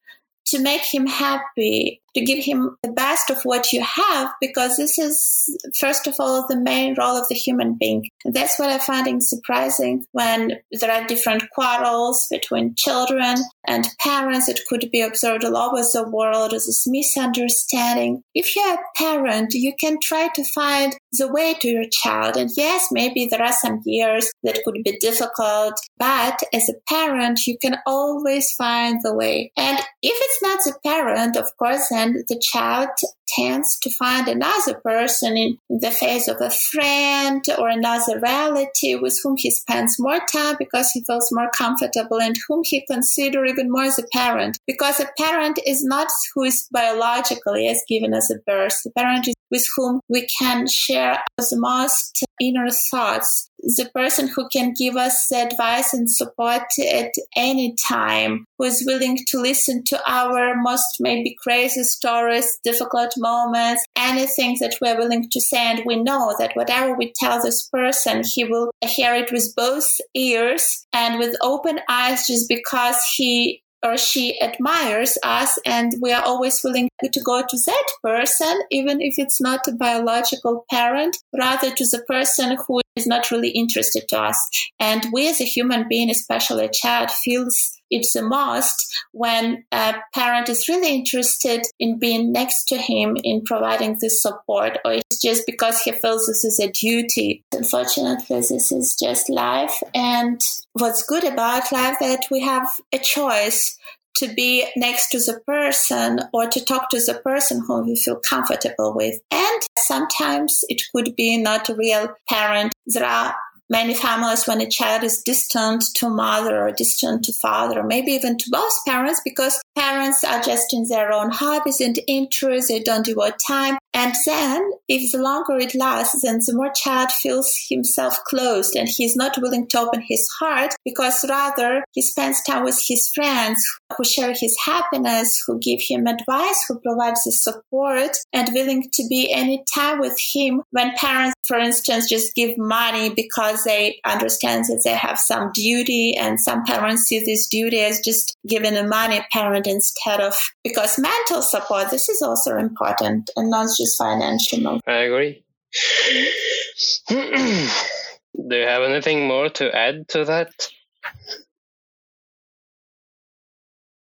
to 0.46 0.58
make 0.58 0.82
him 0.82 1.06
happy, 1.06 2.00
to 2.14 2.24
give 2.24 2.44
him 2.44 2.76
the 2.82 2.92
best 2.92 3.30
of 3.30 3.42
what 3.42 3.72
you 3.72 3.82
have, 3.82 4.32
because 4.40 4.76
this 4.76 4.98
is, 4.98 5.56
first 5.78 6.06
of 6.06 6.16
all, 6.18 6.46
the 6.48 6.60
main 6.60 6.94
role 6.98 7.16
of 7.16 7.26
the 7.28 7.34
human 7.34 7.76
being. 7.78 8.08
That's 8.24 8.58
what 8.58 8.70
I 8.70 8.78
find 8.78 9.22
surprising 9.22 10.06
when 10.12 10.58
there 10.72 10.90
are 10.90 11.06
different 11.06 11.44
quarrels 11.50 12.26
between 12.30 12.74
children 12.76 13.36
and 13.66 13.88
parents. 14.00 14.48
It 14.48 14.60
could 14.68 14.88
be 14.92 15.00
observed 15.00 15.44
all 15.44 15.56
over 15.56 15.76
the 15.80 16.08
world 16.08 16.52
as 16.52 16.66
this 16.66 16.86
misunderstanding. 16.86 18.22
If 18.34 18.54
you're 18.54 18.74
a 18.74 18.78
parent, 18.96 19.54
you 19.54 19.74
can 19.78 19.98
try 20.02 20.28
to 20.34 20.44
find 20.44 20.96
the 21.12 21.28
way 21.28 21.54
to 21.60 21.68
your 21.68 21.88
child. 21.90 22.36
And 22.36 22.50
yes, 22.56 22.88
maybe 22.90 23.26
there 23.26 23.42
are 23.42 23.52
some 23.52 23.80
years 23.84 24.30
that 24.42 24.62
could 24.64 24.82
be 24.84 24.98
difficult, 25.00 25.80
but 25.98 26.40
as 26.52 26.68
a 26.68 26.74
parent, 26.88 27.40
you 27.46 27.56
can 27.58 27.76
always 27.86 28.52
find 28.52 29.00
the 29.02 29.14
way. 29.14 29.52
And 29.56 29.78
if 30.02 30.16
it's 30.16 30.42
not 30.42 30.60
the 30.64 30.78
parent, 30.88 31.36
of 31.36 31.56
course, 31.56 31.90
then 32.00 32.24
the 32.28 32.40
child 32.40 32.88
tends 33.28 33.78
to 33.80 33.90
find 33.90 34.26
another 34.26 34.74
person 34.82 35.36
in 35.36 35.56
the 35.68 35.90
face 35.90 36.26
of 36.26 36.40
a 36.40 36.50
friend 36.50 37.44
or 37.58 37.68
another 37.68 38.18
relative 38.20 39.00
with 39.00 39.18
whom 39.22 39.36
he 39.38 39.50
spends 39.50 39.96
more 39.98 40.20
time 40.32 40.56
because 40.58 40.90
he 40.90 41.04
feels 41.04 41.28
more 41.32 41.50
comfortable 41.56 42.20
and 42.20 42.36
whom 42.48 42.62
he 42.64 42.84
considers 42.86 43.50
even 43.50 43.70
more 43.70 43.84
as 43.84 43.98
a 43.98 44.04
parent. 44.12 44.58
Because 44.66 45.00
a 45.00 45.08
parent 45.18 45.58
is 45.66 45.84
not 45.84 46.08
who 46.34 46.42
is 46.42 46.66
biologically 46.72 47.68
as 47.68 47.82
given 47.88 48.14
as 48.14 48.30
a 48.30 48.38
birth. 48.46 48.82
The 48.82 48.90
parent 48.90 49.28
is 49.28 49.34
with 49.50 49.66
whom 49.76 50.00
we 50.08 50.26
can 50.26 50.66
share 50.66 51.18
the 51.36 51.56
most 51.56 52.24
inner 52.40 52.70
thoughts. 52.90 53.49
The 53.62 53.90
person 53.94 54.28
who 54.28 54.48
can 54.48 54.72
give 54.72 54.96
us 54.96 55.30
advice 55.32 55.92
and 55.92 56.10
support 56.10 56.62
at 56.92 57.12
any 57.36 57.74
time, 57.88 58.44
who 58.58 58.64
is 58.64 58.84
willing 58.86 59.18
to 59.28 59.40
listen 59.40 59.84
to 59.84 60.00
our 60.10 60.54
most 60.56 60.96
maybe 61.00 61.36
crazy 61.42 61.82
stories, 61.82 62.58
difficult 62.64 63.14
moments, 63.16 63.84
anything 63.96 64.56
that 64.60 64.76
we're 64.80 64.96
willing 64.98 65.28
to 65.30 65.40
say. 65.40 65.58
And 65.58 65.82
we 65.84 65.96
know 65.96 66.34
that 66.38 66.54
whatever 66.54 66.94
we 66.94 67.12
tell 67.16 67.42
this 67.42 67.68
person, 67.68 68.22
he 68.24 68.44
will 68.44 68.70
hear 68.84 69.14
it 69.14 69.30
with 69.32 69.54
both 69.56 69.88
ears 70.14 70.86
and 70.92 71.18
with 71.18 71.36
open 71.42 71.80
eyes 71.88 72.26
just 72.26 72.48
because 72.48 72.96
he 73.16 73.62
or 73.82 73.96
she 73.96 74.40
admires 74.40 75.16
us 75.22 75.58
and 75.64 75.94
we 76.00 76.12
are 76.12 76.22
always 76.22 76.60
willing 76.62 76.88
to 77.02 77.20
go 77.20 77.42
to 77.42 77.58
that 77.66 77.86
person, 78.02 78.60
even 78.70 79.00
if 79.00 79.14
it's 79.18 79.40
not 79.40 79.66
a 79.68 79.72
biological 79.72 80.64
parent, 80.70 81.16
rather 81.36 81.70
to 81.74 81.84
the 81.84 82.02
person 82.06 82.56
who 82.66 82.80
is 82.96 83.06
not 83.06 83.30
really 83.30 83.50
interested 83.50 84.06
to 84.08 84.20
us. 84.20 84.48
And 84.78 85.06
we 85.12 85.28
as 85.28 85.40
a 85.40 85.44
human 85.44 85.86
being, 85.88 86.10
especially 86.10 86.66
a 86.66 86.70
child, 86.70 87.10
feels 87.10 87.79
it's 87.90 88.14
a 88.16 88.22
must 88.22 88.98
when 89.12 89.64
a 89.72 89.94
parent 90.14 90.48
is 90.48 90.68
really 90.68 90.94
interested 90.94 91.62
in 91.78 91.98
being 91.98 92.32
next 92.32 92.64
to 92.64 92.76
him 92.76 93.16
in 93.22 93.42
providing 93.44 93.96
this 94.00 94.22
support 94.22 94.78
or 94.84 94.92
it's 94.92 95.20
just 95.20 95.44
because 95.46 95.80
he 95.82 95.92
feels 95.92 96.26
this 96.26 96.44
is 96.44 96.60
a 96.60 96.70
duty 96.70 97.44
unfortunately 97.52 98.36
this 98.36 98.72
is 98.72 98.96
just 98.96 99.28
life 99.28 99.82
and 99.94 100.40
what's 100.74 101.02
good 101.02 101.24
about 101.24 101.72
life 101.72 101.96
that 102.00 102.26
we 102.30 102.40
have 102.40 102.68
a 102.92 102.98
choice 102.98 103.78
to 104.20 104.28
be 104.34 104.66
next 104.76 105.08
to 105.08 105.18
the 105.18 105.40
person 105.46 106.20
or 106.32 106.46
to 106.46 106.62
talk 106.64 106.90
to 106.90 107.00
the 107.00 107.14
person 107.24 107.62
whom 107.66 107.86
we 107.86 107.96
feel 107.96 108.16
comfortable 108.16 108.94
with. 108.94 109.18
And 109.30 109.62
sometimes 109.78 110.60
it 110.68 110.82
could 110.94 111.16
be 111.16 111.38
not 111.38 111.68
a 111.68 111.74
real 111.74 112.14
parent. 112.28 112.74
There 112.86 113.04
are 113.04 113.34
many 113.70 113.94
families 113.94 114.46
when 114.46 114.60
a 114.60 114.68
child 114.68 115.04
is 115.04 115.22
distant 115.22 115.84
to 115.94 116.10
mother 116.10 116.60
or 116.60 116.72
distant 116.72 117.24
to 117.24 117.32
father, 117.32 117.80
or 117.80 117.84
maybe 117.84 118.12
even 118.12 118.36
to 118.36 118.50
both 118.50 118.72
parents, 118.86 119.20
because 119.24 119.60
parents 119.80 120.22
are 120.24 120.42
just 120.42 120.74
in 120.74 120.84
their 120.88 121.10
own 121.10 121.30
hobbies 121.30 121.80
and 121.80 121.98
interests, 122.06 122.70
they 122.70 122.80
don't 122.80 123.06
devote 123.06 123.38
time. 123.46 123.78
And 123.92 124.14
then, 124.24 124.70
if 124.88 125.10
the 125.10 125.18
longer 125.18 125.56
it 125.56 125.74
lasts, 125.74 126.22
then 126.22 126.38
the 126.46 126.54
more 126.54 126.70
child 126.74 127.10
feels 127.10 127.56
himself 127.68 128.18
closed 128.26 128.76
and 128.76 128.88
he's 128.88 129.16
not 129.16 129.38
willing 129.40 129.66
to 129.68 129.80
open 129.80 130.02
his 130.06 130.28
heart 130.38 130.74
because 130.84 131.24
rather 131.28 131.82
he 131.92 132.02
spends 132.02 132.42
time 132.42 132.64
with 132.64 132.80
his 132.86 133.10
friends 133.14 133.60
who 133.96 134.04
share 134.04 134.32
his 134.32 134.56
happiness, 134.64 135.42
who 135.46 135.58
give 135.58 135.80
him 135.82 136.06
advice, 136.06 136.64
who 136.68 136.78
provides 136.78 137.22
the 137.24 137.32
support 137.32 138.16
and 138.32 138.50
willing 138.52 138.88
to 138.92 139.06
be 139.08 139.32
any 139.32 139.64
time 139.74 139.98
with 139.98 140.16
him 140.32 140.62
when 140.70 140.92
parents, 140.96 141.34
for 141.48 141.58
instance, 141.58 142.08
just 142.08 142.34
give 142.36 142.56
money 142.56 143.10
because 143.10 143.64
they 143.64 143.98
understand 144.04 144.66
that 144.66 144.82
they 144.84 144.94
have 144.94 145.18
some 145.18 145.50
duty 145.52 146.16
and 146.16 146.38
some 146.38 146.64
parents 146.64 147.02
see 147.02 147.18
this 147.24 147.48
duty 147.48 147.80
as 147.80 148.00
just 148.00 148.36
giving 148.46 148.76
a 148.76 148.86
money 148.86 149.26
parent 149.32 149.66
instead 149.70 150.20
of 150.20 150.34
because 150.64 150.98
mental 150.98 151.42
support, 151.42 151.90
this 151.90 152.08
is 152.08 152.20
also 152.20 152.56
important 152.56 153.30
and 153.36 153.50
not 153.50 153.68
just 153.76 153.96
financial. 153.96 154.80
I 154.86 154.92
agree. 154.92 155.44
Do 157.08 158.56
you 158.56 158.66
have 158.66 158.82
anything 158.82 159.26
more 159.26 159.48
to 159.50 159.74
add 159.74 160.08
to 160.08 160.24
that? 160.24 160.50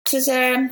To 0.05 0.19
the, 0.19 0.69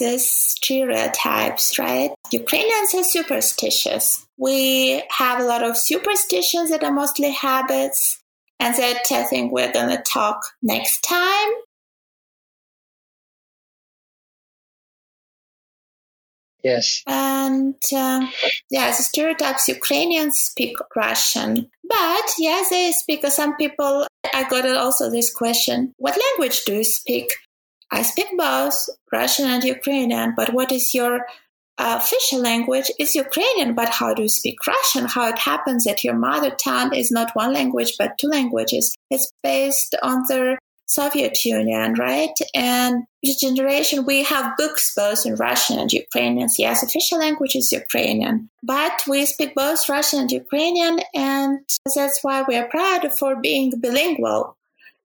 the 0.00 0.18
stereotypes, 0.18 1.78
right? 1.78 2.10
Ukrainians 2.32 2.94
are 2.94 3.04
superstitious. 3.04 4.26
We 4.36 5.02
have 5.10 5.40
a 5.40 5.44
lot 5.44 5.62
of 5.62 5.76
superstitions 5.76 6.70
that 6.70 6.82
are 6.82 6.92
mostly 6.92 7.30
habits, 7.30 8.20
and 8.58 8.74
that 8.76 9.04
I 9.10 9.22
think 9.24 9.52
we're 9.52 9.72
going 9.72 9.96
to 9.96 10.02
talk 10.02 10.40
next 10.62 11.02
time. 11.02 11.50
Yes. 16.62 17.02
And 17.06 17.74
uh, 17.92 18.26
yeah, 18.70 18.88
the 18.88 19.02
stereotypes 19.02 19.68
Ukrainians 19.68 20.38
speak 20.38 20.76
Russian. 20.94 21.70
But 21.88 22.26
yeah, 22.38 22.62
they 22.70 22.92
speak, 22.92 23.26
some 23.26 23.56
people, 23.56 24.06
I 24.34 24.48
got 24.48 24.66
also 24.76 25.10
this 25.10 25.32
question 25.32 25.94
what 25.96 26.18
language 26.28 26.64
do 26.64 26.74
you 26.76 26.84
speak? 26.84 27.32
I 27.92 28.02
speak 28.02 28.26
both 28.36 28.88
Russian 29.12 29.46
and 29.46 29.64
Ukrainian, 29.64 30.34
but 30.36 30.54
what 30.54 30.70
is 30.70 30.94
your 30.94 31.26
official 31.78 32.40
language? 32.40 32.90
It's 32.98 33.14
Ukrainian, 33.14 33.74
but 33.74 33.88
how 33.88 34.14
do 34.14 34.22
you 34.22 34.28
speak 34.28 34.64
Russian? 34.66 35.06
How 35.06 35.28
it 35.28 35.38
happens 35.38 35.84
that 35.84 36.04
your 36.04 36.14
mother 36.14 36.50
tongue 36.50 36.94
is 36.94 37.10
not 37.10 37.34
one 37.34 37.52
language, 37.52 37.94
but 37.98 38.18
two 38.18 38.28
languages? 38.28 38.94
It's 39.10 39.32
based 39.42 39.96
on 40.02 40.24
the 40.28 40.58
Soviet 40.90 41.44
Union, 41.44 41.94
right? 41.94 42.36
And 42.54 43.04
each 43.22 43.40
generation, 43.40 44.04
we 44.04 44.24
have 44.24 44.56
books 44.56 44.92
both 44.96 45.24
in 45.24 45.34
Russian 45.36 45.78
and 45.78 45.92
Ukrainian. 45.92 46.48
Yes, 46.58 46.82
official 46.82 47.18
language 47.18 47.54
is 47.54 47.70
Ukrainian, 47.70 48.50
but 48.62 48.96
we 49.06 49.24
speak 49.26 49.54
both 49.54 49.88
Russian 49.88 50.20
and 50.20 50.32
Ukrainian, 50.32 51.00
and 51.14 51.60
that's 51.94 52.20
why 52.22 52.42
we 52.42 52.56
are 52.56 52.68
proud 52.68 53.02
for 53.18 53.40
being 53.40 53.72
bilingual 53.82 54.56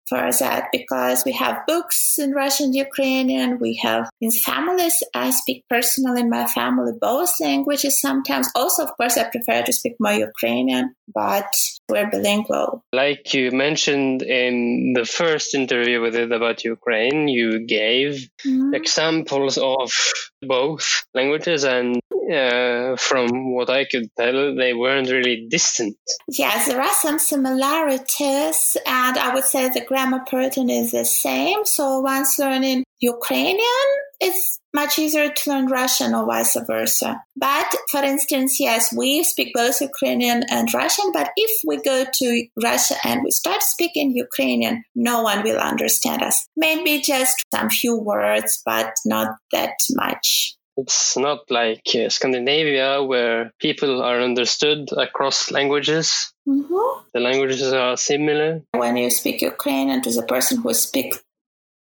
for 0.07 0.31
that 0.39 0.65
because 0.71 1.23
we 1.25 1.31
have 1.31 1.65
books 1.67 2.17
in 2.17 2.31
Russian 2.31 2.67
and 2.67 2.75
Ukrainian. 2.75 3.59
We 3.59 3.75
have 3.81 4.09
in 4.21 4.31
families. 4.31 5.03
I 5.13 5.31
speak 5.31 5.65
personally 5.69 6.21
in 6.21 6.29
my 6.29 6.45
family 6.45 6.93
both 6.99 7.31
languages 7.39 7.99
sometimes. 7.99 8.49
Also, 8.55 8.83
of 8.83 8.95
course, 8.97 9.17
I 9.17 9.29
prefer 9.29 9.63
to 9.63 9.73
speak 9.73 9.95
more 9.99 10.13
Ukrainian, 10.13 10.95
but 11.13 11.51
we're 11.89 12.09
bilingual. 12.09 12.83
Like 12.91 13.33
you 13.33 13.51
mentioned 13.51 14.21
in 14.21 14.93
the 14.93 15.05
first 15.05 15.53
interview 15.53 16.01
with 16.01 16.15
it 16.15 16.31
about 16.31 16.63
Ukraine, 16.63 17.27
you 17.27 17.65
gave 17.65 18.29
mm-hmm. 18.45 18.73
examples 18.73 19.57
of 19.57 19.93
both 20.41 21.03
languages 21.13 21.63
and 21.63 21.99
uh, 22.31 22.95
from 22.95 23.53
what 23.53 23.69
I 23.69 23.85
could 23.85 24.09
tell, 24.17 24.55
they 24.55 24.73
weren't 24.73 25.11
really 25.11 25.47
distant. 25.47 25.97
Yes, 26.27 26.67
there 26.67 26.81
are 26.81 26.93
some 26.93 27.19
similarities, 27.19 28.77
and 28.85 29.17
I 29.17 29.33
would 29.33 29.43
say 29.43 29.69
the 29.69 29.85
grammar 29.85 30.23
pattern 30.27 30.69
is 30.69 30.91
the 30.91 31.05
same. 31.05 31.65
So 31.65 31.99
once 31.99 32.39
learning 32.39 32.83
Ukrainian, 33.05 33.87
it's 34.19 34.59
much 34.73 34.97
easier 34.99 35.29
to 35.29 35.49
learn 35.49 35.67
Russian 35.67 36.13
or 36.13 36.25
vice 36.25 36.57
versa. 36.67 37.21
But 37.35 37.69
for 37.91 38.03
instance, 38.03 38.59
yes, 38.59 38.93
we 38.95 39.23
speak 39.23 39.53
both 39.53 39.81
Ukrainian 39.81 40.43
and 40.49 40.73
Russian, 40.73 41.11
but 41.11 41.29
if 41.35 41.51
we 41.65 41.77
go 41.77 42.05
to 42.19 42.47
Russia 42.61 42.95
and 43.03 43.21
we 43.23 43.31
start 43.31 43.61
speaking 43.63 44.15
Ukrainian, 44.15 44.83
no 44.95 45.21
one 45.21 45.43
will 45.43 45.59
understand 45.59 46.21
us. 46.21 46.47
Maybe 46.57 47.01
just 47.01 47.43
some 47.53 47.69
few 47.69 47.95
words, 47.97 48.61
but 48.65 48.91
not 49.05 49.29
that 49.51 49.75
much. 49.91 50.55
It's 50.77 51.15
not 51.15 51.49
like 51.49 51.87
uh, 51.95 52.09
Scandinavia 52.09 53.01
where 53.01 53.53
people 53.61 54.01
are 54.01 54.19
understood 54.19 54.89
across 54.97 55.49
languages. 55.49 56.33
Mm-hmm. 56.47 57.01
The 57.13 57.21
languages 57.21 57.71
are 57.71 57.95
similar. 57.95 58.61
When 58.73 58.97
you 58.97 59.09
speak 59.09 59.41
Ukrainian 59.41 60.01
to 60.01 60.11
the 60.11 60.23
person 60.23 60.61
who 60.61 60.73
speaks 60.73 61.17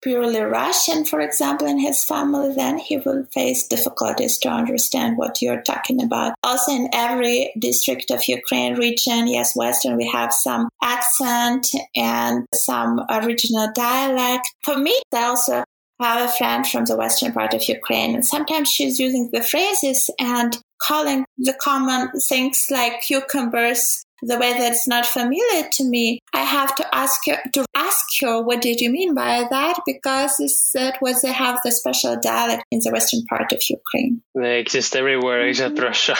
purely 0.05 0.41
Russian, 0.41 1.05
for 1.05 1.21
example, 1.21 1.67
in 1.67 1.79
his 1.79 2.05
family, 2.05 2.55
then 2.55 2.79
he 2.79 2.99
will 2.99 3.25
face 3.33 3.67
difficulties 3.67 4.37
to 4.39 4.49
understand 4.51 5.17
what 5.17 5.41
you're 5.41 5.63
talking 5.63 6.03
about. 6.03 6.35
Also, 6.45 6.73
in 6.73 6.91
every 6.93 7.51
district 7.59 8.11
of 8.11 8.29
Ukraine 8.29 8.75
region, 8.75 9.27
yes, 9.27 9.57
Western, 9.57 9.97
we 9.97 10.07
have 10.09 10.33
some 10.33 10.69
accent 10.83 11.69
and 11.97 12.47
some 12.55 13.01
original 13.11 13.69
dialect. 13.75 14.47
For 14.63 14.77
me, 14.77 15.01
I 15.13 15.25
also 15.25 15.65
have 16.01 16.29
a 16.29 16.33
friend 16.33 16.67
from 16.67 16.85
the 16.85 16.97
western 16.97 17.33
part 17.33 17.55
of 17.55 17.67
Ukraine, 17.67 18.15
and 18.15 18.27
sometimes 18.27 18.71
she's 18.71 19.01
using 19.01 19.31
the 19.33 19.43
phrases 19.43 20.11
and 20.21 20.59
calling 20.83 21.25
the 21.39 21.55
common 21.55 22.11
things 22.29 22.67
like 22.71 23.01
cucumbers 23.01 24.04
the 24.27 24.39
way 24.39 24.53
that's 24.55 24.87
not 24.89 25.07
familiar 25.07 25.69
to 25.73 25.85
me, 25.85 26.19
I 26.33 26.41
have 26.41 26.75
to 26.77 26.95
ask 26.95 27.21
her 27.27 27.39
to 27.53 27.65
ask 27.77 28.05
her 28.21 28.43
what 28.43 28.63
did 28.63 28.81
you 28.81 28.91
mean 28.91 29.15
by 29.15 29.47
that 29.51 29.81
because 29.87 30.37
that 30.75 30.99
was 31.01 31.23
they 31.23 31.33
have 31.33 31.61
the 31.65 31.73
special 31.73 32.17
dialect 32.21 32.65
in 32.71 32.81
the 32.83 32.91
western 32.93 33.25
part 33.29 33.53
of 33.53 33.63
Ukraine. 33.69 34.23
They 34.35 34.61
exist 34.61 34.97
everywhere 34.97 35.47
except 35.49 35.75
Mm-hmm. 35.75 35.85
Russia. 35.85 36.17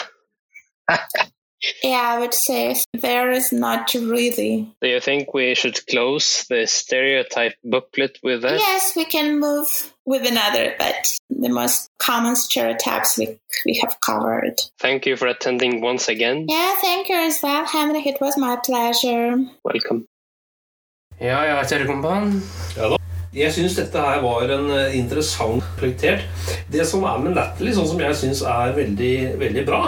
Yeah, 1.83 2.15
I 2.15 2.19
would 2.19 2.33
say 2.33 2.75
there 2.93 3.31
is 3.31 3.51
not 3.51 3.93
really. 3.93 4.69
Do 4.81 4.87
you 4.87 4.99
think 4.99 5.33
we 5.33 5.55
should 5.55 5.85
close 5.87 6.45
the 6.49 6.67
stereotype 6.67 7.53
booklet 7.63 8.19
with 8.23 8.41
that? 8.41 8.59
Yes, 8.59 8.95
we 8.95 9.05
can 9.05 9.39
move 9.39 9.93
with 10.05 10.27
another, 10.29 10.75
but 10.77 11.17
the 11.29 11.49
most 11.49 11.89
common 11.97 12.35
stereotypes 12.35 13.17
we 13.17 13.39
we 13.65 13.79
have 13.81 13.99
covered. 14.01 14.61
Thank 14.79 15.05
you 15.05 15.15
for 15.15 15.27
attending 15.27 15.81
once 15.81 16.07
again. 16.07 16.45
Yeah, 16.47 16.75
thank 16.81 17.09
you 17.09 17.15
as 17.15 17.41
well, 17.41 17.65
Henrik. 17.65 18.05
It 18.05 18.21
was 18.21 18.37
my 18.37 18.57
pleasure. 18.57 19.37
Welcome. 19.63 20.05
Ja, 21.19 21.43
ja, 21.45 21.63
kjære 21.63 22.97
Jeg 23.35 23.51
syns 23.51 23.75
dette 23.75 23.99
her 23.99 24.21
var 24.23 24.47
en 24.47 24.69
eh, 24.71 24.93
interessant 24.95 25.63
reflektert. 25.75 26.23
Det 26.71 26.85
som 26.87 27.03
er 27.03 27.17
med 27.19 27.33
Natalie, 27.35 27.73
sånn 27.75 27.87
som 27.89 27.99
jeg 27.99 28.15
syns 28.15 28.41
er 28.47 28.71
veldig, 28.77 29.15
veldig 29.41 29.63
bra, 29.67 29.81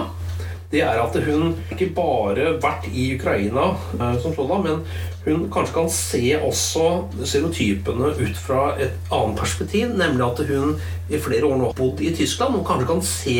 det 0.71 0.81
er 0.83 0.99
at 0.99 1.15
hun 1.23 1.53
ikke 1.71 1.89
bare 1.95 2.57
vært 2.61 2.89
i 2.91 3.13
Ukraina 3.15 3.69
eh, 3.95 4.17
som 4.21 4.35
sådan, 4.35 4.65
men 4.65 4.81
hun 5.27 5.47
kanskje 5.51 5.75
kan 5.75 5.89
se 5.91 6.23
også 6.39 6.85
stereotypene 7.23 8.13
ut 8.19 8.39
fra 8.39 8.73
et 8.79 9.11
annet 9.11 9.39
perspektiv, 9.39 9.93
nemlig 9.95 10.25
at 10.27 10.43
hun 10.51 10.75
i 11.09 11.19
flere 11.19 11.47
år 11.47 11.57
nå 11.57 11.69
har 11.69 11.77
bodd 11.77 12.03
i 12.03 12.13
Tyskland 12.15 12.59
og 12.59 12.67
kanskje 12.67 12.89
kan 12.91 13.03
se 13.03 13.37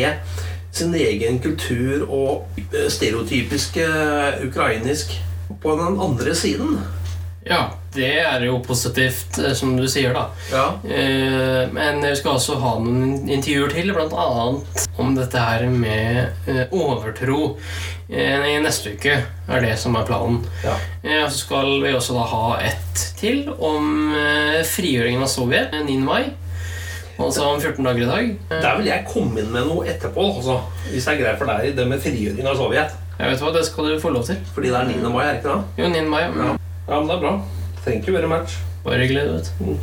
sin 0.72 0.94
egen 0.94 1.40
kultur 1.44 2.06
og 2.08 2.62
eh, 2.72 2.88
stereotypiske 2.92 3.88
ukrainsk 4.48 5.18
på 5.62 5.76
den 5.80 6.00
andre 6.00 6.34
siden. 6.34 6.78
Ja, 7.48 7.60
det 7.94 8.10
er 8.20 8.42
jo 8.44 8.58
positivt, 8.64 9.38
eh, 9.40 9.54
som 9.56 9.76
du 9.76 9.86
sier, 9.88 10.12
da. 10.14 10.26
Ja. 10.52 10.64
Eh, 10.84 11.68
Men 11.72 12.02
vi 12.04 12.14
skal 12.16 12.36
også 12.36 12.58
ha 12.60 12.74
noen 12.82 13.28
intervjuer 13.28 13.72
til, 13.72 13.92
annet 13.96 14.88
om 14.98 15.14
dette 15.16 15.38
her 15.38 15.64
med 15.72 16.28
eh, 16.46 16.66
overtro. 16.72 17.56
Eh, 18.08 18.44
I 18.54 18.58
neste 18.64 18.94
uke 18.96 19.16
er 19.48 19.64
det 19.64 19.78
som 19.80 19.96
er 19.96 20.04
planen. 20.08 20.42
Ja. 20.64 20.76
Så 21.28 21.44
skal 21.46 21.78
vi 21.82 21.92
også 21.96 22.16
da 22.16 22.26
ha 22.28 22.58
ett 22.60 23.06
til 23.18 23.48
om 23.58 24.12
frigjøringen 24.64 25.22
av 25.24 25.28
Sovjet, 25.32 25.72
eh, 25.72 25.84
9. 25.84 25.98
mai. 26.04 26.22
Altså 27.18 27.48
om 27.50 27.58
14 27.58 27.82
dager 27.82 28.04
i 28.04 28.06
dag. 28.06 28.28
Der 28.62 28.76
vil 28.78 28.86
jeg 28.92 29.06
komme 29.10 29.40
inn 29.40 29.50
med 29.50 29.66
noe 29.66 29.88
etterpå, 29.90 30.22
altså, 30.36 30.60
hvis 30.92 31.04
det 31.08 31.16
er 31.16 31.22
greit 31.24 31.40
for 31.40 31.50
deg, 31.50 31.72
det 31.74 31.86
med 31.90 31.98
frigjøring 32.04 32.46
av 32.46 32.54
Sovjet. 32.60 32.94
Jeg 33.18 33.32
vet 33.32 33.40
hva, 33.42 33.52
Det 33.56 33.64
skal 33.66 33.88
du 33.90 33.98
få 33.98 34.12
lov 34.14 34.24
til. 34.28 34.36
Fordi 34.54 34.70
det 34.70 34.78
er 34.78 34.86
9. 34.92 35.10
mai, 35.10 35.24
er 35.26 35.32
det 35.32 35.40
ikke 35.42 35.56
det? 35.56 35.82
Jo, 35.82 35.88
9. 35.90 36.04
mai. 36.12 36.22
Ja. 36.22 36.54
Mm. 36.88 36.94
ja, 36.94 36.98
men 37.00 37.08
det 37.08 37.14
er 37.14 37.20
bra. 37.20 37.32
Thank 37.84 38.08
you 38.08 38.16
very 38.16 38.26
much. 38.28 38.56
Bare 38.84 38.98
hyggelig, 39.02 39.24
vet 39.32 39.52
du. 39.58 39.78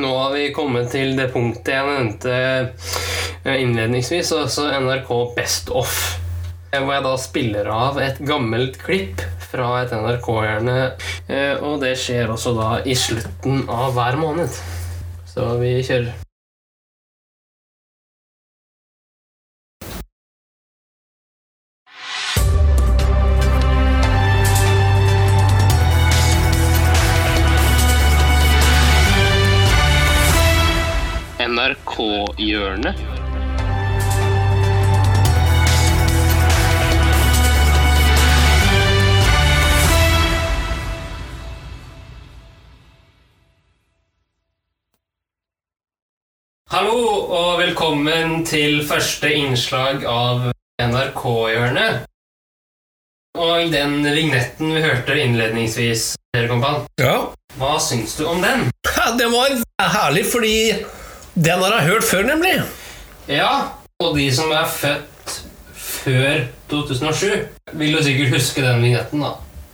Nå 0.00 0.08
har 0.16 0.30
vi 0.32 0.46
kommet 0.56 0.88
til 0.94 1.16
det 1.18 1.26
punktet 1.34 1.74
jeg 1.74 1.84
nevnte 1.84 2.32
eh, 3.44 3.58
innledningsvis, 3.60 4.30
altså 4.32 4.70
NRK 4.80 5.10
Best 5.36 5.68
Off. 5.68 5.98
Eh, 6.72 6.80
Hvor 6.80 6.94
jeg 6.96 7.04
da 7.04 7.12
spiller 7.20 7.68
av 7.68 7.98
et 8.00 8.22
gammelt 8.24 8.78
klipp 8.80 9.20
fra 9.52 9.82
et 9.82 9.92
NRK-hjørne. 9.92 10.78
eh, 11.28 11.54
Og 11.60 11.82
det 11.84 11.92
skjer 12.00 12.32
også 12.32 12.54
da 12.56 12.70
i 12.88 12.96
slutten 12.96 13.66
av 13.68 13.92
hver 13.98 14.16
måned. 14.22 14.48
Så 15.28 15.50
vi 15.60 15.74
kjører. 15.84 16.14
NRK-hjørnet. 31.62 32.96
Hallo 46.72 46.96
og 47.28 47.60
velkommen 47.60 48.40
til 48.48 48.80
første 48.88 49.30
innslag 49.30 50.02
av 50.08 50.48
NRK-hjørnet. 50.82 52.08
Og 53.38 53.70
den 53.72 54.00
vignetten 54.02 54.74
vi 54.74 54.82
hørte 54.82 55.14
innledningsvis, 55.20 56.16
Ja. 56.98 57.14
hva 57.58 57.78
syns 57.78 58.16
du 58.16 58.26
om 58.26 58.42
den? 58.42 58.70
Det 59.18 59.28
var 59.30 59.54
herlig, 59.78 60.26
fordi 60.26 60.84
den 61.34 61.62
har 61.62 61.78
jeg 61.78 61.88
hørt 61.88 62.04
før, 62.04 62.22
nemlig. 62.28 62.56
Ja, 63.28 63.52
og 64.02 64.16
de 64.18 64.26
som 64.34 64.50
er 64.52 64.66
født 64.68 65.38
før 65.74 66.44
2007, 66.70 67.48
vil 67.78 67.96
jo 67.96 68.02
sikkert 68.04 68.34
huske 68.34 68.64
den 68.64 68.82
vignetten, 68.82 69.22
da. 69.22 69.32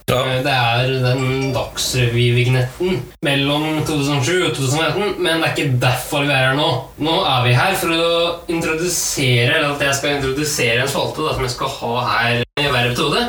Ja. 0.09 0.21
Eh, 0.25 0.39
Det 0.45 0.53
er 0.53 0.87
den 1.05 1.51
Dagsrevy-vignetten 1.53 3.03
mellom 3.23 3.83
2007 3.85 4.47
og 4.47 4.55
2011, 4.57 5.19
men 5.19 5.43
det 5.43 5.49
er 5.51 5.57
ikke 5.57 5.81
derfor 5.83 6.25
vi 6.25 6.33
er 6.33 6.47
her 6.47 6.55
nå. 6.57 6.69
Nå 7.05 7.17
er 7.29 7.43
vi 7.45 7.53
her 7.59 7.75
for 7.77 7.93
å 7.93 8.31
introdusere, 8.49 9.59
eller 9.59 9.75
at 9.75 9.85
jeg 9.85 9.99
skal 9.99 10.17
introdusere 10.17 10.81
en 10.87 10.89
spalte 10.89 11.35
som 11.35 11.45
jeg 11.45 11.55
skal 11.57 11.75
ha 11.81 11.93
her 12.15 12.41
i 12.41 12.71
hver 12.71 12.89
episode 12.93 13.27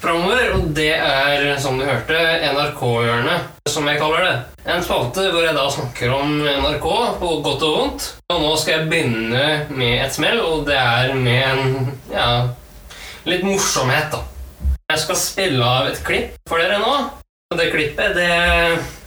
framover, 0.00 0.54
og 0.56 0.70
det 0.76 0.92
er, 0.96 1.44
som 1.60 1.78
du 1.78 1.84
hørte, 1.84 2.16
NRK-hjørnet, 2.54 3.50
som 3.68 3.88
jeg 3.88 4.00
kaller 4.00 4.24
det. 4.26 4.34
En 4.70 4.84
spalte 4.84 5.26
hvor 5.32 5.44
jeg 5.44 5.56
da 5.56 5.66
snakker 5.72 6.14
om 6.16 6.34
NRK 6.44 6.88
på 7.20 7.30
godt 7.44 7.66
og 7.68 7.76
vondt. 7.76 8.08
Og 8.32 8.42
nå 8.42 8.50
skal 8.60 8.76
jeg 8.76 8.90
begynne 8.90 9.44
med 9.68 10.04
et 10.06 10.16
smell, 10.16 10.40
og 10.44 10.66
det 10.68 10.78
er 10.80 11.14
med 11.16 11.46
en, 11.52 11.88
ja, 12.12 12.30
litt 13.28 13.46
morsomhet, 13.46 14.12
da. 14.14 14.24
Jeg 14.90 15.04
skal 15.04 15.20
spille 15.20 15.66
av 15.66 15.90
et 15.92 16.00
klipp 16.06 16.38
for 16.50 16.58
dere 16.58 16.80
nå. 16.82 16.94
Og 17.50 17.58
det 17.58 17.72
klippet, 17.74 18.14
det 18.14 18.30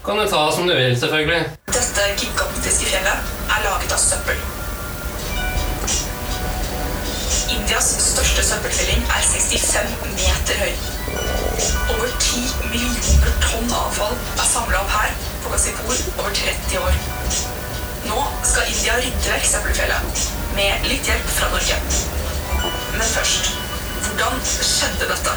kan 0.04 0.20
du 0.20 0.26
ta 0.28 0.48
som 0.52 0.68
du 0.68 0.76
vil, 0.76 0.98
selvfølgelig. 1.00 1.46
Dette 1.72 2.10
gigantiske 2.20 2.92
fjellet 2.92 3.32
er 3.48 3.64
laget 3.70 3.96
av 3.96 4.04
søppel. 4.04 4.53
Indias 7.54 7.88
største 8.02 8.44
søppelfylling 8.48 9.04
er 9.16 9.26
65 9.30 9.92
meter 10.18 10.62
høy. 10.64 10.74
Over 11.94 12.08
10 12.20 12.44
millioner 12.72 13.36
tonn 13.44 13.74
avfall 13.78 14.16
er 14.16 14.48
samla 14.50 14.80
opp 14.82 14.94
her 14.96 15.12
på 15.44 15.52
Gazipur 15.54 16.00
over 16.18 16.32
30 16.40 16.80
år. 16.82 16.98
Nå 18.08 18.24
skal 18.50 18.72
India 18.72 18.96
rydde 19.00 19.36
vekk 19.36 19.46
søppelfjellet 19.52 20.24
med 20.58 20.88
litt 20.90 21.12
hjelp 21.12 21.30
fra 21.36 21.52
Norge. 21.54 21.78
Men 22.96 23.12
først 23.12 23.52
hvordan 24.08 24.42
skjedde 24.50 25.12
dette? 25.12 25.36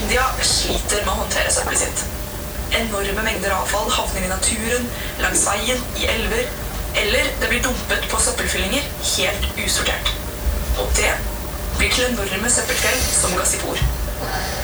India 0.00 0.26
sliter 0.46 1.04
med 1.04 1.12
å 1.14 1.20
håndtere 1.22 1.54
søppelet 1.54 1.84
sitt. 1.84 2.04
Enorme 2.82 3.22
mengder 3.28 3.54
avfall 3.54 3.90
havner 3.92 4.26
i 4.26 4.32
naturen, 4.32 4.90
langs 5.22 5.46
veien, 5.46 5.80
i 6.00 6.10
elver, 6.10 6.46
eller 6.94 7.24
det 7.40 7.48
blir 7.48 7.62
dumpet 7.62 8.08
på 8.10 8.20
søppelfyllinger 8.20 8.88
helt 9.16 9.60
usortert. 9.64 10.12
Og 10.78 10.88
det 10.96 11.12
blir 11.78 11.92
til 11.92 12.08
enorme 12.10 12.50
søppelfjell 12.50 13.00
som 13.20 13.36
Gazipur. 13.38 13.80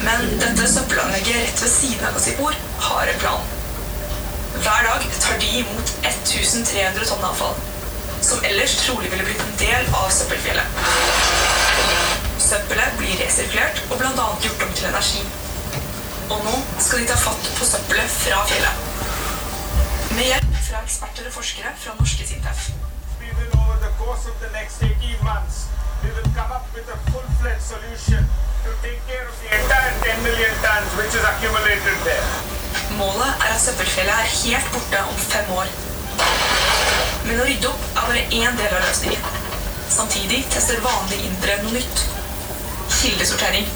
Men 0.07 0.29
dette 0.41 0.69
søppelanlegget 0.73 1.41
rett 1.43 1.63
ved 1.63 1.73
siden 1.73 2.05
av 2.07 2.19
Gazipur 2.19 2.59
har 2.89 3.13
en 3.13 3.23
plan. 3.23 3.49
Hver 4.59 4.87
dag 4.89 5.09
tar 5.21 5.41
de 5.41 5.51
imot 5.63 5.93
1300 6.03 7.07
tonn 7.09 7.27
avfall, 7.31 7.59
som 8.21 8.45
ellers 8.45 8.77
trolig 8.83 9.11
ville 9.13 9.27
blitt 9.27 9.45
en 9.45 9.59
del 9.61 9.93
av 10.01 10.09
søppelfjellet. 10.15 10.81
Søppelet 12.49 12.97
blir 13.01 13.21
resirkulert 13.23 13.83
og 13.91 14.01
bl.a. 14.01 14.29
gjort 14.45 14.67
om 14.67 14.75
til 14.75 14.91
energi. 14.91 15.23
Og 16.29 16.45
nå 16.45 16.59
skal 16.81 17.03
de 17.03 17.09
ta 17.13 17.17
fatt 17.21 17.51
på 17.59 17.71
søppelet 17.73 18.19
fra 18.19 18.43
fjellet. 18.51 18.85
Med 20.17 20.31
hjelp 20.33 20.48
fra 20.69 20.83
eksperter 20.85 21.25
og 21.29 21.33
forskere 21.39 21.71
fra 21.83 21.93
norske 21.99 22.25
Sintef. 22.29 22.61
We 23.21 23.29
will, 23.37 23.51
over 23.61 23.77
the 23.87 23.93
course 24.01 24.25
of 24.31 24.37
the 24.45 24.51
next 24.59 24.77
18 24.85 25.17
months, 25.31 25.57
we 26.03 26.11
will 26.17 26.31
come 26.39 26.51
up 26.57 26.67
with 26.77 26.89
a 26.97 26.99
full-fledged 27.09 27.65
solution 27.73 28.21
to 28.65 28.71
take 28.85 29.01
care 29.11 29.25
of 29.31 29.35
the 29.41 29.49
entire 29.59 29.93
10 30.05 30.27
million 30.27 30.53
tons 30.65 30.91
which 30.99 31.15
is 31.19 31.25
accumulated 31.31 31.99
there. 32.09 32.27
Målet 33.01 33.33
er 33.47 33.53
at 33.57 33.61
søppelfjellet 33.67 34.17
er 34.25 34.29
helt 34.43 34.69
borte 34.75 34.99
om 35.13 35.17
fem 35.33 35.47
år. 35.61 35.69
Men 37.27 37.41
å 37.41 37.49
rydde 37.49 37.73
opp 37.73 37.83
er 37.89 38.05
bare 38.11 38.25
én 38.41 38.61
del 38.61 38.77
av 38.79 38.85
løsningen. 38.89 39.25
Samtidig 39.99 40.43
tester 40.53 40.85
vanlige 40.85 41.31
indre 41.31 41.57
noe 41.65 41.79
nytt. 41.79 42.05
Kildesortering. 42.99 43.67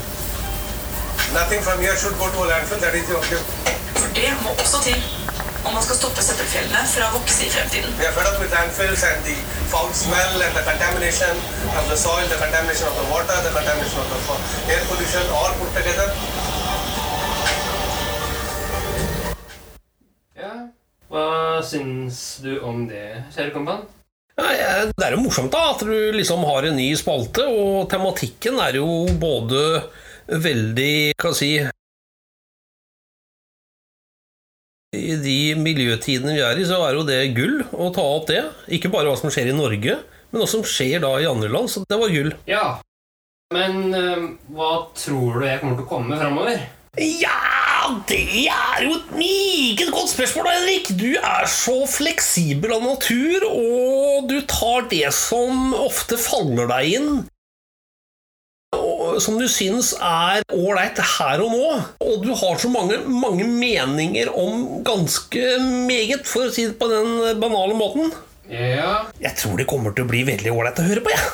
Nothing 1.40 1.64
from 1.64 1.80
here 1.84 1.96
should 1.96 2.16
go 2.20 2.28
to 2.34 2.44
a 2.44 2.48
landfill, 2.52 2.80
that 2.84 2.94
is 2.94 3.06
the 3.08 3.16
objective. 3.16 3.80
For 4.00 4.08
det 4.20 4.30
må 4.44 4.50
også 4.60 4.84
til 4.88 5.00
om 5.64 5.74
man 5.74 5.82
skal 5.82 5.96
stoppe 5.96 6.22
søppelfjellene 6.52 6.88
fra 6.92 7.06
å 7.08 7.12
vokse 7.16 7.46
i 7.46 7.50
fremtiden. 7.52 7.92
We 7.96 8.04
are 8.04 8.12
fed 8.12 8.28
up 8.28 8.36
with 8.40 8.52
landfills 8.52 9.02
and 9.08 9.24
the 9.24 9.36
foul 9.72 9.88
smell 9.96 10.42
and 10.44 10.52
the 10.52 10.64
contamination 10.66 11.32
of 11.78 11.88
the 11.88 11.96
soil, 11.96 12.24
the 12.28 12.36
contamination 12.36 12.88
of 12.88 12.96
the 13.00 13.06
water, 13.08 13.36
the 13.40 13.52
contamination 13.56 14.00
of 14.04 14.08
the 14.12 14.72
air 14.74 14.84
pollution, 14.90 15.24
all 15.32 15.52
put 15.56 15.72
together. 15.72 16.12
Ja. 20.36 20.52
Hva 21.08 21.26
syns 21.64 22.20
du 22.44 22.58
om 22.60 22.84
det, 22.90 23.24
kjære 23.32 23.56
kompan? 23.56 23.88
Eh, 24.36 24.88
Det 24.92 25.06
er 25.06 25.16
jo 25.16 25.24
morsomt 25.24 25.52
da 25.52 25.70
at 25.72 25.80
du 25.80 26.12
liksom 26.12 26.44
har 26.44 26.68
en 26.68 26.76
ny 26.76 26.92
spalte, 27.00 27.48
og 27.48 27.88
tematikken 27.88 28.60
er 28.60 28.76
jo 28.80 29.06
både 29.20 29.86
veldig 30.28 31.12
Hva 31.16 31.32
skal 31.32 31.38
si 31.38 31.54
I 34.92 35.14
de 35.16 35.54
miljøtidene 35.56 36.34
vi 36.36 36.42
er 36.44 36.58
i, 36.60 36.64
så 36.68 36.76
er 36.84 36.98
jo 36.98 37.04
det 37.08 37.20
gull 37.32 37.62
å 37.72 37.88
ta 37.96 38.02
opp 38.18 38.26
det. 38.28 38.42
Ikke 38.76 38.90
bare 38.92 39.08
hva 39.08 39.16
som 39.16 39.32
skjer 39.32 39.48
i 39.48 39.56
Norge, 39.56 39.96
men 40.28 40.42
hva 40.42 40.48
som 40.50 40.64
skjer 40.68 41.00
da 41.00 41.14
i 41.16 41.28
andre 41.30 41.48
land. 41.48 41.72
Så 41.72 41.80
det 41.88 41.96
var 41.96 42.12
gull. 42.12 42.34
Ja. 42.44 42.66
Men 43.56 43.94
øh, 43.96 44.26
hva 44.52 44.72
tror 44.96 45.40
du 45.40 45.46
jeg 45.48 45.62
kommer 45.62 45.80
til 45.80 45.86
å 45.86 45.88
komme 45.88 46.20
framover? 46.20 46.60
Ja, 47.00 47.40
det 48.04 48.50
er 48.52 48.84
jo 48.84 48.98
et 48.98 49.14
meget 49.16 49.88
godt 49.96 50.12
spørsmål, 50.12 50.50
Henrik. 50.52 50.92
Du 51.00 51.08
er 51.16 51.48
så 51.48 51.78
fleksibel 51.88 52.76
av 52.76 52.84
natur, 52.84 53.48
og 53.48 54.28
du 54.28 54.42
tar 54.44 54.90
det 54.92 55.08
som 55.16 55.72
ofte 55.72 56.20
faller 56.20 56.68
deg 56.68 56.98
inn. 56.98 57.10
Som 59.20 59.36
du 59.40 59.44
syns 59.50 59.92
er 59.98 60.44
ålreit 60.54 61.00
her 61.18 61.42
og 61.44 61.52
nå. 61.52 61.70
Og 62.06 62.24
du 62.24 62.32
har 62.38 62.60
så 62.60 62.70
mange, 62.72 63.00
mange 63.06 63.46
meninger 63.48 64.32
om 64.32 64.82
ganske 64.86 65.56
meget, 65.88 66.24
for 66.28 66.48
å 66.48 66.52
si 66.54 66.68
det 66.70 66.78
på 66.80 66.88
den 66.92 67.40
banale 67.42 67.76
måten. 67.76 68.12
Ja. 68.52 69.06
Jeg 69.22 69.36
tror 69.40 69.56
det 69.60 69.68
kommer 69.70 69.94
til 69.96 70.06
å 70.06 70.12
bli 70.12 70.24
veldig 70.28 70.52
ålreit 70.52 70.80
å 70.82 70.86
høre 70.86 71.04
på, 71.04 71.12
jeg. 71.14 71.32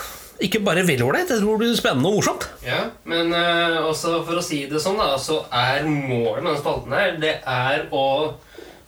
Ikke 0.48 0.60
bare 0.62 0.84
veldig 0.86 1.02
ålreit, 1.02 1.30
jeg 1.32 1.40
tror 1.42 1.56
det 1.58 1.66
blir 1.66 1.78
spennende 1.78 2.10
og 2.12 2.20
morsomt. 2.20 2.44
Ja, 2.62 2.84
men 3.10 3.32
uh, 3.34 3.88
også 3.88 4.20
for 4.26 4.38
å 4.38 4.44
si 4.44 4.60
det 4.70 4.78
sånn, 4.82 5.00
da, 5.00 5.16
så 5.18 5.40
er 5.50 5.82
målet 5.88 6.44
med 6.44 6.52
denne 6.52 6.60
spalten 6.60 6.94
her, 6.94 7.16
det 7.18 7.32
er 7.42 7.88
å 7.90 8.04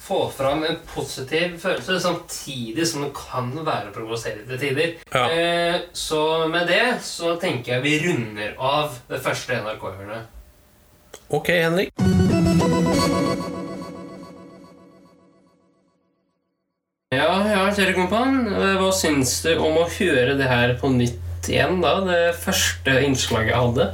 få 0.01 0.31
fram 0.31 0.65
en 0.65 0.77
positiv 0.95 1.59
følelse, 1.61 2.01
samtidig 2.01 2.87
som 2.89 3.05
det 3.05 3.13
kan 3.17 3.53
være 3.67 3.93
provoserende 3.95 4.49
til 4.49 4.59
tider. 4.59 4.95
Ja. 5.13 5.25
Eh, 5.31 5.81
så 5.93 6.49
med 6.49 6.67
det 6.73 7.01
så 7.05 7.37
tenker 7.41 7.77
jeg 7.77 7.85
vi 7.85 7.97
runder 8.07 8.57
av 8.57 8.97
det 9.11 9.21
første 9.23 9.61
NRK-hjørnet. 9.61 10.37
Ok, 11.31 11.49
Henrik. 11.53 11.93
Ja, 17.11 17.31
ja, 17.43 17.65
kjære 17.75 17.95
kompan, 17.95 18.47
eh, 18.47 18.77
hva 18.79 18.93
syns 18.95 19.41
du 19.43 19.53
om 19.59 19.81
å 19.83 19.89
høre 19.99 20.37
det 20.39 20.47
her 20.47 20.77
på 20.81 20.93
nytt 20.95 21.30
igjen, 21.49 21.81
da? 21.81 21.97
Det 22.05 22.21
første 22.43 22.99
innslaget 23.07 23.53
jeg 23.55 23.63
hadde. 23.63 23.89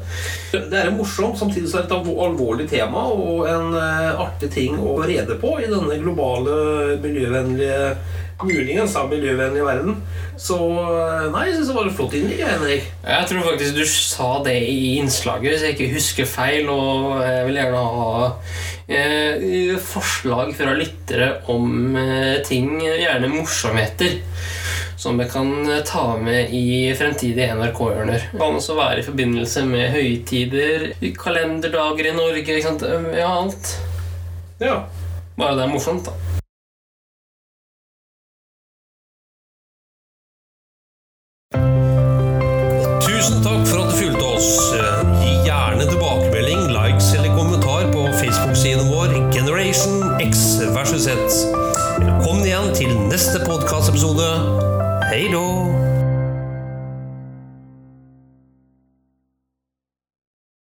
Det 0.56 0.80
er 0.80 0.90
en 0.90 0.98
morsom, 0.98 1.36
samtidig 1.38 1.70
så 1.70 1.80
er 1.80 1.86
det 1.86 2.00
et 2.00 2.12
alvorlig 2.26 2.68
tema 2.70 3.06
og 3.12 3.46
en 3.50 3.76
eh, 3.78 4.22
artig 4.26 4.50
ting 4.56 4.78
å 4.80 4.98
rede 5.06 5.38
på 5.40 5.56
i 5.62 5.70
denne 5.70 6.00
globale, 6.02 6.96
miljøvennlige 7.04 7.96
muligens 8.44 8.94
av 8.98 9.08
miljøvennlig 9.10 9.64
verden. 9.64 10.00
Så 10.36 10.56
eh, 10.58 11.28
nei, 11.32 11.46
jeg 11.48 11.56
syns 11.56 11.70
det 11.70 11.76
var 11.78 11.88
et 11.88 11.96
flott 11.96 12.16
innlegg, 12.18 12.42
Henrik. 12.44 12.90
Jeg 13.06 13.28
tror 13.30 13.46
faktisk 13.48 13.78
du 13.78 13.84
sa 13.88 14.30
det 14.44 14.56
i 14.68 14.80
innslaget, 15.00 15.48
hvis 15.52 15.64
jeg 15.64 15.76
ikke 15.76 15.94
husker 15.94 16.28
feil. 16.28 16.68
Og 16.72 17.22
jeg 17.24 17.46
vil 17.48 17.60
gjerne 17.62 17.84
ha 17.96 18.26
eh, 18.88 19.72
forslag 19.80 20.52
fra 20.58 20.76
lyttere 20.76 21.32
om 21.52 21.96
eh, 22.00 22.36
ting, 22.46 22.76
gjerne 22.84 23.32
morsomheter, 23.32 24.20
som 24.96 25.20
jeg 25.20 25.30
kan 25.32 25.50
eh, 25.68 25.82
ta 25.86 26.06
med 26.20 26.52
i 26.56 26.92
fremtidige 26.98 27.54
NRK-hjørner. 27.56 28.30
Kan 28.36 28.60
også 28.60 28.78
være 28.78 29.00
i 29.00 29.06
forbindelse 29.06 29.64
med 29.68 29.92
høytider, 29.96 30.88
kalenderdager 31.20 32.10
i 32.10 32.16
Norge, 32.16 32.44
ikke 32.46 32.62
sant? 32.64 32.86
Ja, 33.16 33.30
alt. 33.42 33.76
Ja. 34.62 34.80
Bare 35.36 35.56
det 35.58 35.66
er 35.66 35.72
morsomt, 35.74 36.08
da. 36.08 36.35